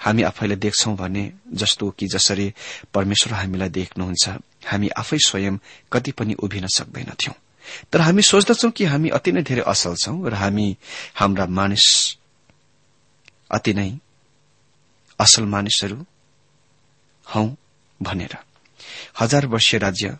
हामी 0.00 0.22
आफैलाई 0.22 0.56
देख्छौ 0.56 0.94
भने 0.94 1.24
जस्तो 1.52 1.90
कि 1.90 2.06
जसरी 2.06 2.52
परमेश्वर 2.94 3.32
हामीलाई 3.32 3.68
देख्नुहुन्छ 3.68 4.28
हामी 4.66 4.88
आफै 4.88 5.18
स्वयं 5.18 5.58
कति 5.92 6.12
पनि 6.12 6.34
उभिन 6.34 6.66
सक्दैनथ्यौं। 6.66 7.34
तर 7.92 8.00
हामी 8.00 8.22
सोच्दछौ 8.22 8.70
कि 8.70 8.84
हामी 8.84 9.08
अति 9.08 9.32
नै 9.32 9.42
धेरै 9.42 9.62
असल 9.66 9.94
छौं 9.96 10.16
र 10.28 10.34
हामी 10.34 10.76
हाम्रा 11.14 11.46
मानिस 11.46 11.86
अति 13.50 13.72
नै 13.74 13.90
असल 15.24 15.44
मानिसहरू 15.44 15.96
हौ 17.26 17.44
भनेर। 18.00 18.36
हजार 19.20 19.46
वर्षीय 19.46 19.80
राज्य 19.80 20.16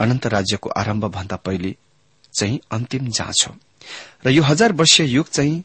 अनन्त 0.00 0.26
राज्यको 0.26 0.70
आरम्भ 0.70 1.04
भन्दा 1.04 1.36
पहिले 1.36 1.74
चाहिँ 2.34 2.60
अन्तिम 2.70 3.08
जाँच 3.08 3.44
हो। 3.48 3.54
र 4.26 4.30
यो 4.30 4.42
हजार 4.42 4.72
वर्षीय 4.72 5.06
युग 5.06 5.28
चाहिँ 5.28 5.62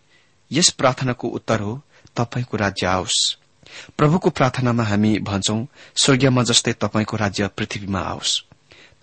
यस 0.52 0.70
प्रार्थनाको 0.70 1.28
उत्तर 1.28 1.60
हो 1.62 1.82
तपाईँको 2.16 2.58
राज्य 2.58 2.88
आओस्। 2.88 3.18
प्रभुको 3.98 4.30
प्रार्थनामा 4.30 4.84
हामी 4.84 5.18
भन्छौं 5.20 5.66
स्वर्गीयमा 5.96 6.44
जस्तै 6.44 6.74
तपाईँको 6.74 7.18
राज्य 7.18 7.48
पृथ्वीमा 7.48 8.00
आओस्। 8.02 8.42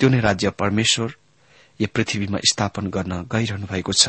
त्यो 0.00 0.08
नै 0.08 0.20
राज्य 0.20 0.50
परमेश्वर 0.50 1.14
यो 1.80 1.86
पृथ्वीमा 1.94 2.38
स्थापन 2.46 2.86
गर्न 2.86 3.12
गइरहनु 3.32 3.66
भएको 3.66 3.92
छ 3.92 4.08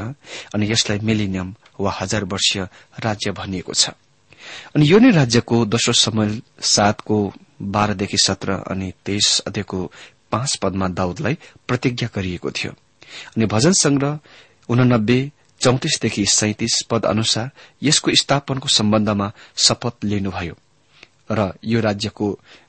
अनि 0.54 0.72
यसलाई 0.72 1.00
मिलिनियम 1.00 1.56
वा 1.80 1.92
हजार 2.00 2.24
वर्षीय 2.24 2.68
राज्य 3.00 3.32
भनिएको 3.32 3.74
छ। 3.74 3.90
अनि 4.76 4.92
यो 4.92 5.00
नै 5.00 5.12
राज्यको 5.12 5.66
दोस्रो 5.66 5.94
समय 5.94 6.42
सातको 6.62 7.18
बाह्रदेखि 7.62 8.18
सत्र 8.18 8.52
अनि 8.72 8.92
तेइस 9.06 9.40
अध्ययको 9.48 9.80
पाँच 10.32 10.56
पदमा 10.56 10.88
दाउदलाई 10.88 11.38
प्रतिज्ञा 11.68 12.10
गरिएको 12.16 12.52
थियो। 12.52 12.72
अनि 13.38 13.46
भजन 13.46 13.72
संग्रह 13.72 14.20
उनानब्बे 14.70 15.20
चौतिसदेखि 15.62 16.26
सैतिस 16.26 16.82
पद 16.90 17.06
अनुसार 17.06 17.52
यसको 17.84 18.12
स्थापनको 18.16 18.68
सम्बन्धमा 18.68 19.32
शपथ 19.58 20.04
लिनुभयो 20.04 20.56
र 21.32 21.54
यो 21.64 21.80
राज्यको 21.82 22.28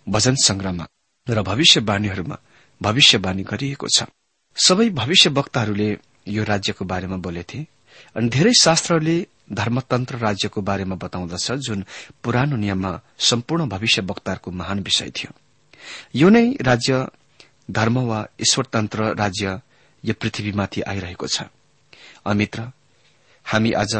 भजन 0.08 0.34
संग्रहमा 0.34 0.86
र 1.26 1.42
भविष्यवाणीहरूमा 1.42 2.36
भविष्यवाणी 2.82 3.42
गरिएको 3.42 3.86
छ। 3.88 4.04
सबै 4.56 4.88
भविष्य 4.90 5.30
वक्ताहरूले 5.30 5.98
यो 6.28 6.44
राज्यको 6.44 6.84
बारेमा 6.84 7.16
बोलेथे 7.16 7.58
अनि 8.16 8.28
धेरै 8.28 8.52
शास्त्रहरूले 8.60 9.26
धर्मतन्त्र 9.52 10.16
राज्यको 10.18 10.60
बारेमा 10.62 10.94
बताउँदछ 10.96 11.50
जुन 11.66 11.84
पुरानो 12.22 12.56
नियममा 12.56 13.00
सम्पूर्ण 13.20 13.68
भविष्य 13.68 14.02
वक्ताहरूको 14.02 14.50
महान 14.50 14.80
विषय 14.80 15.10
थियो। 15.10 15.32
यो 16.14 16.28
नै 16.28 16.56
राज्य 16.60 17.06
धर्म 17.70 17.98
वा 17.98 18.26
ईश्वरतन्त्र 18.40 19.14
राज्य 19.14 19.60
यो 20.04 20.14
पृथ्वीमाथि 20.14 20.80
आइरहेको 20.82 21.26
छ। 21.26 21.42
अमित्र 22.26 22.70
हामी 23.46 23.72
आज 23.72 23.94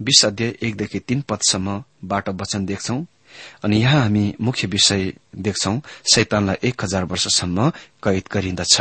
बीस 0.00 0.24
अध्याय 0.24 0.54
एकदेखि 0.62 0.98
तीन 0.98 1.20
पदसम्मबाट 1.22 2.28
वचन 2.28 2.66
देख्छौ 2.66 2.98
अनि 3.64 3.76
यहाँ 3.80 4.00
हामी 4.02 4.34
मुख्य 4.40 4.66
विषय 4.68 5.12
देख्छौ 5.36 5.78
शैतानलाई 6.14 6.68
एक 6.68 6.84
हजार 6.84 7.04
वर्षसम्म 7.04 7.70
कैद 8.02 8.24
गरिन्दछ। 8.32 8.80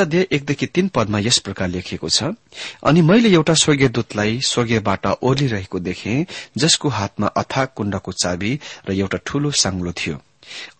अध्याय 0.00 0.26
एकदेखि 0.30 0.66
तीन 0.66 0.88
पदमा 0.88 1.18
यस 1.18 1.38
प्रकार 1.38 1.68
लेखिएको 1.68 2.08
छ। 2.08 2.34
अनि 2.84 3.00
मैले 3.02 3.28
एउटा 3.32 3.54
स्वर्गीय 3.54 3.88
दूतलाई 3.88 4.40
स्वर्गीयबाट 4.40 5.06
ओर्लिरहेको 5.22 5.78
देखे 5.78 6.26
जसको 6.56 6.88
हातमा 6.88 7.26
अथा 7.26 7.64
कुण्डको 7.64 8.12
चाबी 8.12 8.52
र 8.88 8.92
एउटा 8.92 9.18
ठूलो 9.26 9.50
साङ्लो 9.50 9.92
थियो। 9.92 10.16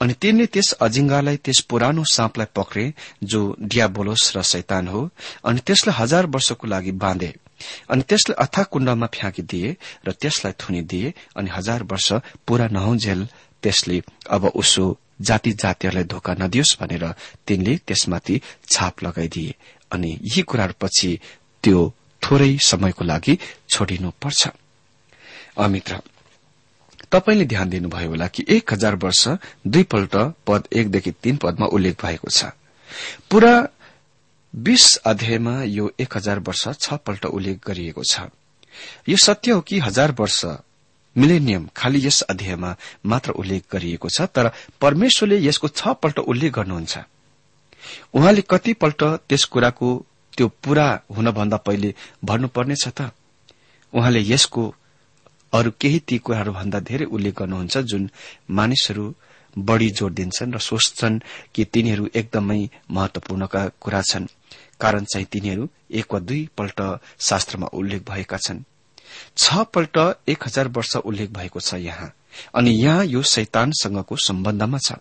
अनि 0.01 0.13
तिनले 0.13 0.47
त्यस 0.47 0.73
अजिङ्गालाई 0.81 1.37
त्यस 1.37 1.61
पुरानो 1.71 2.05
साँपलाई 2.05 2.47
पक्रे 2.57 2.93
जो 3.25 3.41
डियाबोलोस 3.61 4.33
र 4.37 4.43
शैतान 4.43 4.89
हो 4.89 5.11
अनि 5.45 5.61
त्यसलाई 5.67 5.97
हजार 5.99 6.27
वर्षको 6.27 6.67
लागि 6.67 6.93
बाँधे। 6.93 7.35
अनि 7.91 8.03
त्यसलाई 8.03 8.45
अथा 8.45 8.63
कुण्डमा 8.63 9.07
फ्याँकिदिए 9.07 9.77
र 10.07 10.13
त्यसलाई 10.13 10.53
थुनिदिए 10.61 11.13
अनि 11.37 11.51
हजार 11.51 11.83
वर्ष 11.83 12.13
पूरा 12.47 12.67
नहुन्जेल 12.73 13.29
त्यसले 13.63 14.03
अब 14.31 14.45
उसो 14.55 14.87
जाति 15.21 15.53
जातिहरूलाई 15.53 16.05
धोका 16.05 16.35
नदियोस् 16.35 16.77
भनेर 16.81 17.05
तिनले 17.47 17.77
त्यसमाथि 17.87 18.41
छाप 18.69 19.03
लगाइदिए। 19.05 19.55
अनि 19.93 20.11
यी 20.23 20.43
कुराहरूपछि 20.43 21.11
त्यो 21.65 21.79
थोरै 22.23 22.57
समयको 22.63 23.05
लागि 23.05 23.39
छोडिनु 23.71 24.11
पर्छ 24.23 24.49
तपाईँले 27.13 27.45
ध्यान 27.45 27.69
दिनुभयो 27.71 28.09
होला 28.09 28.27
कि 28.29 28.45
एक 28.49 28.73
हजार 28.73 28.95
वर्ष 28.95 29.29
दुईपल्ट 29.67 30.15
पद 30.47 30.69
एकदेखि 30.73 31.11
तीन 31.23 31.37
पदमा 31.37 31.67
उल्लेख 31.67 31.97
भएको 32.03 32.29
छ। 32.29 32.53
पूरा 33.31 33.53
बीस 34.55 34.97
अध्यायमा 35.07 35.63
यो 35.63 35.91
एक 36.01 36.17
हजार 36.17 36.39
वर्ष 36.39 36.69
छ 36.81 36.95
पल्ट 37.07 37.25
उल्लेख 37.27 37.59
गरिएको 37.67 38.03
छ। 38.05 38.29
यो 39.09 39.17
सत्य 39.17 39.51
हो 39.51 39.61
कि 39.61 39.79
हजार 39.79 40.13
वर्ष 40.21 40.45
मिलेनियम 41.19 41.69
खालि 41.77 42.07
यस 42.07 42.21
अध्यायमा 42.23 42.71
मात्र 43.07 43.31
उल्लेख 43.33 43.63
गरिएको 43.73 44.09
छ 44.09 44.27
तर 44.35 44.51
परमेश्वरले 44.81 45.39
यसको 45.43 45.69
छ 45.71 45.95
पल्ट 46.03 46.19
उल्लेख 46.21 46.53
गर्नुहुन्छ। 46.55 46.99
उहाँले 48.15 48.43
कतिपल्ट 48.51 49.03
त्यस 49.29 49.45
कुराको 49.45 49.89
त्यो 50.37 50.49
पूरा 50.65 50.87
हुनभन्दा 51.17 51.57
पहिले 51.67 51.95
भन्नुपर्नेछ 52.25 52.85
त। 52.89 53.11
उहाँले 53.93 54.21
यसको 54.23 54.63
अरू 55.53 55.71
केही 55.81 55.99
ती 55.99 56.19
कुराहरूभन्दा 56.19 56.79
धेरै 56.81 57.05
उल्लेख 57.07 57.35
गर्नुहुन्छ 57.35 57.77
जुन 57.91 58.11
मानिसहरू 58.51 59.15
बढ़ी 59.57 59.91
जोड़ 59.91 60.13
दिन्छन् 60.13 60.55
र 60.55 60.59
सोच्छन् 60.59 61.21
कि 61.55 61.65
तिनीहरू 61.65 62.09
एकदमै 62.15 62.61
महत्वपूर्णका 62.91 63.63
कुरा 63.81 64.03
छन्। 64.03 64.27
कारण 64.81 65.05
चाहिँ 65.05 65.27
तिनीहरू 65.33 65.69
एक 65.91 66.15
वा 66.15 66.21
दुईपल्ट 66.21 66.81
शास्त्रमा 67.21 67.67
उल्लेख 67.73 68.03
भएका 68.11 68.37
छन्। 68.37 68.65
छ 69.37 69.65
पल्ट 69.75 69.99
एक 70.29 70.45
हजार 70.47 70.69
वर्ष 70.69 70.97
उल्लेख 70.99 71.31
भएको 71.33 71.61
छ 71.61 71.75
यहाँ। 71.75 72.13
अनि 72.55 72.71
यहाँ 72.71 73.05
यो 73.05 73.23
शैतानसँगको 73.25 74.17
सम्बन्धमा 74.19 74.79
छ। 74.79 74.93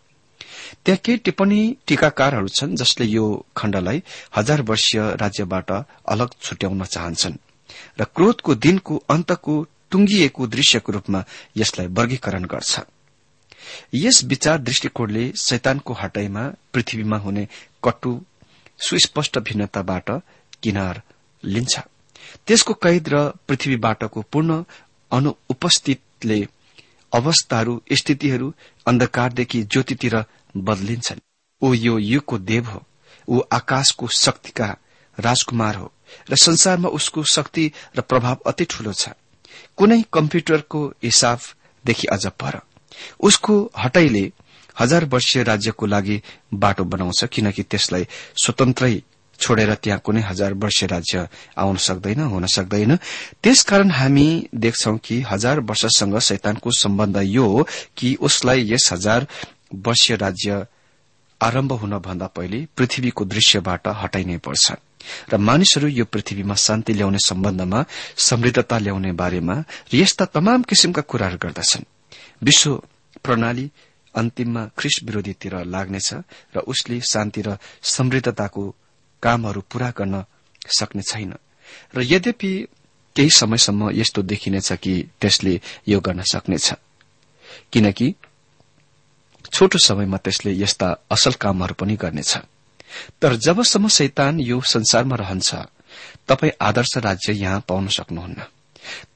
त्यहाँ 0.86 1.00
केही 1.04 1.18
टिप्पणी 1.18 1.62
टीकाकारहरू 1.88 2.48
छन् 2.50 2.76
जसले 2.76 3.06
यो 3.06 3.26
खण्डलाई 3.58 4.02
हजार 4.38 4.62
वर्षीय 4.62 5.02
राज्यबाट 5.22 5.72
अलग 6.08 6.30
छुट्याउन 6.42 6.84
चाहन्छन् 6.86 7.38
र 8.00 8.04
क्रोधको 8.16 8.56
दिनको 8.56 8.96
अन्तको 9.10 9.54
टुंगिएको 9.92 10.48
दृश्यको 10.48 10.92
रूपमा 10.92 11.24
यसलाई 11.58 11.88
वर्गीकरण 11.88 12.46
गर्छ। 12.46 12.80
यस 13.96 14.24
विचार 14.24 14.58
दृष्टिकोणले 14.58 15.32
शैतानको 15.38 15.94
हटाईमा 15.94 16.44
पृथ्वीमा 16.74 17.18
हुने 17.18 17.48
कटु 17.84 18.20
सुस्पष्ट 18.80 19.40
भिन्नताबाट 19.40 20.10
किनार 20.64 21.02
लिन्छ। 21.44 21.80
त्यसको 22.48 22.74
कैद 22.74 23.10
र 23.10 23.28
पृथ्वीबाटको 23.48 24.22
पूर्ण 24.22 24.64
अनुपस्थितले 25.12 26.48
अवस्थाहरू 27.14 27.82
स्थितिहरू 27.92 28.54
अन्धकारदेखि 28.88 29.64
ज्योतितिर 29.64 30.16
बदलिन्छन्। 30.58 31.20
ऊ 31.62 31.74
यो 31.74 31.98
युगको 31.98 32.38
देव 32.38 32.66
हो। 32.66 32.84
ऊ 33.28 33.42
आकाशको 33.52 34.08
शक्तिका 34.08 34.68
राजकुमार 35.18 35.76
हो 35.76 35.92
र 36.30 36.36
संसारमा 36.36 36.90
उसको 36.90 37.24
शक्ति 37.24 37.72
र 37.98 38.02
प्रभाव 38.02 38.38
अति 38.48 38.66
ठूलो 38.66 38.94
छ। 38.94 39.10
कुनै 39.78 40.04
कम्प्युटरको 40.14 40.88
हिसाबदेखि 41.04 42.08
अझ 42.08 42.26
पर। 42.28 42.60
उसको 43.20 43.72
हटाईले 43.78 44.32
हजार 44.80 45.06
वर्षीय 45.06 45.44
राज्यको 45.44 45.86
लागि 45.86 46.22
बाटो 46.54 46.84
बनाउँछ 46.84 47.24
किनकि 47.24 47.64
त्यसलाई 47.64 48.08
स्वतन्त्रै 48.44 49.02
छोडेर 49.40 49.74
त्यहाँ 49.76 50.00
कुनै 50.00 50.22
हजार 50.22 50.54
वर्ष 50.54 50.84
राज्य 50.84 51.28
आउन 51.58 51.78
सक्दैन 51.78 52.20
हुन 52.20 52.46
सक्दैन। 52.46 52.96
त्यसकारण 53.44 53.92
हामी 53.92 54.28
देख्छौ 54.56 54.96
कि 54.98 55.22
हजार 55.30 55.60
वर्षसँग 55.60 56.20
शैतानको 56.20 56.72
सम्बन्ध 56.72 57.18
यो 57.24 57.46
हो 57.46 57.68
कि 57.98 58.16
उसलाई 58.22 58.72
यस 58.72 58.90
हजार 58.94 59.28
वर्षीय 59.76 60.16
राज्य 60.18 60.66
आरम्भ 61.42 61.72
हुन 61.72 61.98
भन्दा 62.00 62.28
पहिले 62.28 62.66
पृथ्वीको 62.78 63.26
दृश्यबाट 63.26 63.88
हटाइनै 63.88 64.38
पर्छ। 64.38 64.72
र 65.32 65.38
मानिसहरू 65.38 65.88
यो 65.88 66.06
पृथ्वीमा 66.06 66.56
शान्ति 66.56 66.94
ल्याउने 66.94 67.20
सम्बन्धमा 67.20 67.86
समृद्धता 68.18 68.78
ल्याउने 68.78 69.12
बारेमा 69.12 69.56
र 69.94 69.96
यस्ता 69.96 70.26
तमाम 70.26 70.62
किसिमका 70.64 71.02
कुराहरू 71.02 71.38
गर्दछन्। 71.38 71.86
विश्व 72.44 72.76
प्रणाली 73.24 73.70
अन्तिममा 74.16 74.64
ख्रिस्ट 74.78 75.04
विरोधीतिर 75.04 75.54
लाग्नेछ 75.66 76.10
र 76.56 76.60
उसले 76.68 77.00
शान्ति 77.02 77.42
र 77.42 77.58
समृद्धताको 77.84 78.64
कामहरू 79.24 79.62
पूरा 79.62 79.90
गर्न 79.98 80.24
सक्ने 80.80 81.02
छैन। 81.02 81.34
र 81.96 82.02
यद्यपि 82.02 82.68
केही 83.16 83.30
समयसम्म 83.30 83.92
यस्तो 83.92 84.22
देखिनेछ 84.22 84.74
कि 84.74 84.94
त्यसले 85.22 85.62
यो 85.88 86.00
गर्न 86.00 86.22
सक्नेछ। 86.22 86.74
किनकि 87.72 88.16
छोटो 89.54 89.78
समयमा 89.78 90.18
त्यसले 90.18 90.52
यस्ता 90.62 90.96
असल 91.12 91.32
कामहरू 91.32 91.74
पनि 91.74 91.96
गर्नेछ। 91.96 92.38
तर 93.22 93.36
जबसम्म 93.36 93.88
शैतान 93.88 94.40
यो 94.40 94.62
संसारमा 94.62 95.16
रहन्छ 95.16 95.56
तपाई 96.28 96.50
आदर्श 96.62 96.98
राज्य 96.98 97.34
यहाँ 97.34 97.64
पाउन 97.68 97.88
सक्नुहुन्न। 97.88 98.42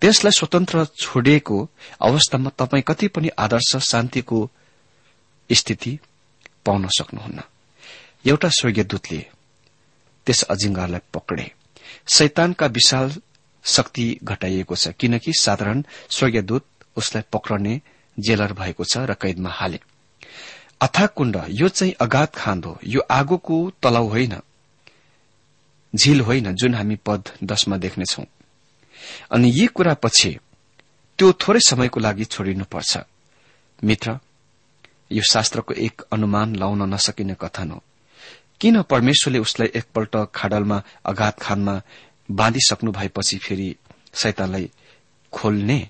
त्यसलाई 0.02 0.32
स्वतन्त्र 0.32 0.86
छोडिएको 0.86 1.70
अवस्थामा 2.02 2.50
तपाई 2.50 2.82
कति 2.82 3.08
पनि 3.08 3.30
आदर्श 3.40 3.76
शान्तिको 3.76 4.50
स्थिति 5.52 6.00
पाउन 6.66 6.88
सक्नुहुन्न। 6.88 7.42
एउटा 8.26 8.50
स्वर्गीय 8.50 8.84
दूतले 8.84 9.26
त्यस 10.32 10.44
अजिङ्गरलाई 10.44 11.02
पक्रे 11.14 11.46
शैतानका 12.08 12.66
विशाल 12.68 13.12
शक्ति 13.66 14.06
घटाइएको 14.24 14.76
छ 14.76 14.88
किनकि 15.00 15.32
साधारण 15.34 15.84
स्वर्गीय 16.10 16.42
दूत 16.42 16.66
उसलाई 16.98 17.24
पक्रने 17.34 17.82
जेलर 18.18 18.54
भएको 18.54 18.84
छ 18.84 18.98
र 18.98 19.14
कैदमा 19.14 19.50
हाले। 19.50 19.80
अथा 20.82 21.06
कुण्ड 21.08 21.36
यो 21.50 21.68
चाहिँ 21.68 21.94
अगाध 22.02 22.30
खाँदो 22.36 22.78
यो 22.86 23.02
आगोको 23.12 23.58
तलाउ 23.84 24.08
होइन 24.08 24.36
झील 25.94 26.22
होइन 26.22 26.56
जुन 26.56 26.76
हामी 26.76 26.96
पद 26.96 27.30
दशमा 27.44 27.78
देख्नेछौ। 27.78 28.24
अनि 29.32 29.52
यी 29.52 29.68
कुरा 29.68 29.94
पछि 29.94 30.38
त्यो 31.20 31.34
थोरै 31.34 31.60
समयको 31.60 32.00
लागि 32.00 32.26
छोडिनुपर्छ। 32.26 32.98
मित्र 33.84 34.20
यो 35.12 35.24
शास्त्रको 35.32 35.74
एक 35.74 36.02
अनुमान 36.12 36.56
लाउन 36.56 36.94
नसकिने 36.94 37.36
कथन 37.42 37.72
हो। 37.72 37.84
किन 38.62 38.82
परमेश्वरले 38.82 39.40
उसलाई 39.40 39.68
एकपल्ट 39.76 40.28
खाडलमा 40.36 40.84
अगाध 41.06 41.34
खानमा 41.42 41.82
बाँधिसक्नु 42.32 42.92
भएपछि 42.92 43.38
फेरि 43.38 43.76
सैतानलाई 44.14 44.70
खोल्ने? 45.34 45.90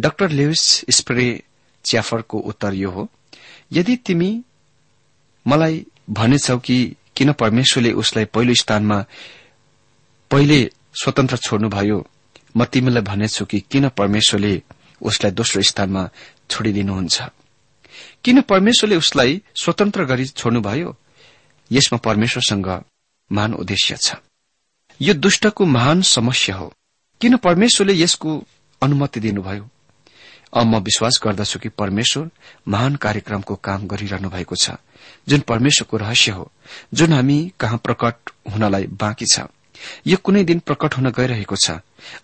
डाक्टर 0.00 0.30
लेविस 0.30 0.84
स्प्रे 0.90 1.42
च्याफरको 1.84 2.38
उत्तर 2.38 2.74
यो 2.74 2.90
हो। 2.90 3.08
यदि 3.72 3.96
तिमी 3.96 4.44
मलाई 5.46 5.86
भनेछौ 6.10 6.58
कि 6.58 6.96
किन 7.16 7.32
परमेश्वरले 7.32 7.92
उसलाई 7.92 8.24
पहिलो 8.24 8.54
स्थानमा 8.54 9.04
पहिले 10.30 10.70
स्वतन्त्र 11.02 11.36
छोड्नुभयो 11.36 12.06
म 12.56 12.64
तिमीलाई 12.64 13.02
भनेछु 13.02 13.44
कि 13.44 13.60
किन 13.60 13.88
परमेश्वरले 13.88 14.62
उसलाई 15.02 15.32
दोस्रो 15.32 15.62
स्थानमा 15.62 16.08
छोडिदिनुहुन्छ? 16.50 17.22
किन 18.24 18.40
परमेश्वरले 18.40 18.96
उसलाई 18.96 19.42
स्वतन्त्र 19.62 20.04
गरी 20.04 20.26
छोड्नुभयो? 20.26 20.96
यसमा 21.72 21.98
परमेश्वरसँग 21.98 22.68
महान 23.32 23.54
उद्देश्य 23.54 23.96
छ। 23.96 24.14
यो 25.00 25.14
दुष्टको 25.14 25.64
महान 25.64 26.02
समस्या 26.02 26.56
हो। 26.56 26.72
किन 27.20 27.36
परमेश्वरले 27.36 27.94
यसको 27.94 28.44
अनुमति 28.82 29.20
दिनुभयो? 29.20 29.68
अब 30.54 30.66
म 30.66 30.78
विश्वास 30.78 31.20
गर्दछु 31.24 31.58
कि 31.58 31.68
परमेश्वर 31.68 32.30
महान 32.68 32.96
कार्यक्रमको 32.96 33.54
काम 33.56 33.86
गरिरहनु 33.86 34.28
भएको 34.30 34.56
छ 34.56 34.70
जुन 35.28 35.40
परमेश्वरको 35.40 35.96
रहस्य 35.96 36.30
हो 36.32 36.50
जुन 36.94 37.12
हामी 37.12 37.52
कहाँ 37.60 37.78
प्रकट 37.78 38.30
हुनलाई 38.52 38.86
बाँकी 38.86 39.26
छ। 39.26 39.40
यो 40.06 40.16
कुनै 40.16 40.44
दिन 40.44 40.58
प्रकट 40.58 40.94
हुन 40.96 41.10
गइरहेको 41.10 41.56
छ 41.56 41.70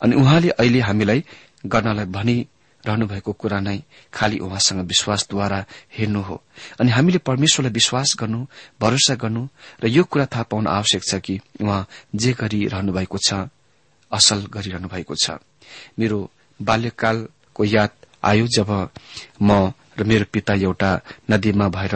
अनि 0.02 0.16
उहाँले 0.16 0.50
अहिले 0.50 0.80
हामीलाई 0.80 1.24
गर्नलाई 1.66 2.04
भनिरहनु 2.04 2.61
भएको 2.86 3.32
कुरा 3.32 3.60
नै 3.60 3.78
खालि 4.12 4.38
उहाँसँग 4.38 4.80
विश्वासद्वारा 4.86 5.64
हेर्नु 5.96 6.20
हो। 6.20 6.42
अनि 6.80 6.90
हामीले 6.90 7.18
परमेश्वरलाई 7.18 7.72
विश्वास 7.72 8.16
गर्नु 8.20 8.46
भरोसा 8.80 9.14
गर्नु 9.14 9.48
र 9.84 9.86
यो 9.86 10.04
कुरा 10.04 10.26
थाहा 10.26 10.42
पाउन 10.42 10.66
आवश्यक 10.66 11.02
छ 11.02 11.14
कि 11.14 11.40
उहाँ 11.62 11.86
जे 12.14 12.32
गरिरहनु 12.32 12.92
भएको 12.92 13.18
छ 13.18 13.46
असल 14.12 14.46
गरिरहनु 14.50 14.88
भएको 14.88 15.14
छ। 15.14 15.38
मेरो 15.98 16.18
बाल्यकालको 16.60 17.64
याद 17.64 17.90
आयो 18.24 18.46
जब 18.46 18.70
म 19.42 19.72
र 19.98 20.04
मेरो 20.04 20.24
पिता 20.32 20.54
एउटा 20.54 20.90
नदीमा 21.30 21.68
भएर 21.68 21.94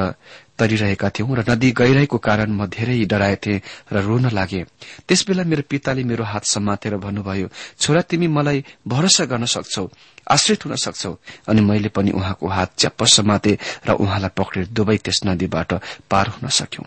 तरिरहेका 0.58 1.08
थियौं 1.10 1.36
र 1.36 1.44
नदी 1.48 1.70
गइरहेको 1.72 2.18
कारण 2.18 2.50
म 2.50 2.66
धेरै 2.66 3.04
डराएथे 3.04 3.54
र 3.92 3.96
रोन 4.00 4.28
लागे। 4.32 4.62
त्यसबेला 5.08 5.44
मेरो 5.44 5.62
पिताले 5.68 6.02
मेरो 6.04 6.24
हात 6.24 6.44
समातेर 6.44 6.96
भन्नुभयो 6.96 7.48
छोरा 7.80 8.00
तिमी 8.08 8.26
मलाई 8.28 8.64
भरोसा 8.88 9.24
गर्न 9.24 9.44
सक्छौ 9.46 9.86
आश्रित 10.26 10.64
हुन 10.64 10.74
सक्छौ 10.76 11.12
अनि 11.48 11.60
मैले 11.60 11.88
पनि 11.88 12.10
उहाँको 12.10 12.46
हात 12.48 12.70
च्याप्प 12.78 13.04
समाते 13.04 13.52
र 13.86 13.90
उहाँलाई 13.94 14.32
पक्रेर 14.36 14.66
दुवै 14.72 14.96
त्यस 14.98 15.20
नदीबाट 15.26 15.70
पार 16.10 16.26
हुन 16.28 16.48
सक्यौं। 16.50 16.86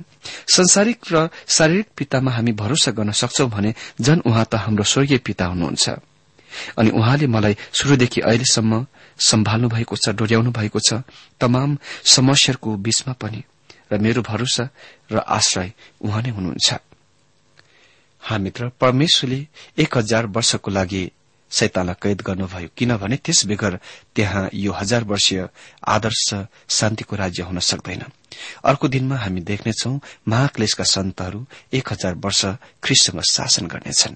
संसारिक 0.56 1.00
र 1.12 1.30
शारीरिक 1.48 1.88
पितामा 1.98 2.32
हामी 2.32 2.52
भरोसा 2.52 2.92
गर्न 2.92 3.12
सक्छौ 3.12 3.48
भने 3.48 3.74
झन 4.02 4.20
उहाँ 4.26 4.46
त 4.46 4.56
हाम्रो 4.60 4.84
स्वर्गीय 4.84 5.18
पिता 5.24 5.46
हुनुहुन्छ। 5.46 5.90
अनि 6.78 6.90
उहाँले 6.90 7.28
मलाई 7.28 7.56
शुरूदेखि 7.74 8.22
अहिलेसम्म 8.22 8.86
सम्हाल्नु 9.20 9.68
भएको 9.70 9.96
छ 9.96 10.10
डोर्याउनु 10.10 10.52
भएको 10.52 10.80
छ 10.80 11.06
तमाम 11.40 11.78
समस्याहरूको 12.06 12.70
बीचमा 12.76 13.14
पनि। 13.14 13.44
र 13.92 13.98
मेरो 13.98 14.22
भरोसा 14.22 14.70
र 15.12 15.18
आश्रय 15.18 15.74
उहाँ 16.02 16.22
नै 16.22 16.30
हुनुहुन्छ। 16.30 16.74
हा 18.24 18.38
मित्र 18.38 18.70
परमेश्वरले 18.80 19.48
एक 19.78 19.98
हजार 19.98 20.26
वर्षको 20.26 20.72
लागि 20.72 21.12
सैतालाई 21.52 21.96
कैद 22.02 22.22
गर्नुभयो। 22.22 22.70
किनभने 22.78 23.18
त्यस 23.18 23.46
बेगर 23.46 23.80
त्यहाँ 24.16 24.50
यो 24.54 24.72
हजार 24.72 25.04
वर्षीय 25.04 25.50
आदर्श 25.88 26.46
शान्तिको 26.70 27.16
राज्य 27.16 27.44
हुन 27.44 27.60
सक्दैन। 27.60 28.04
अर्को 28.64 28.88
दिनमा 28.88 29.18
हामी 29.18 29.42
देख्नेछौ 29.42 30.00
महाक्लेशका 30.28 30.84
सन्तहरू 30.84 31.46
एक 31.74 31.92
हजार 31.92 32.14
वर्ष 32.16 32.46
ख्रिससँग 32.84 33.22
शासन 33.22 33.68
गर्नेछन्। 33.68 34.16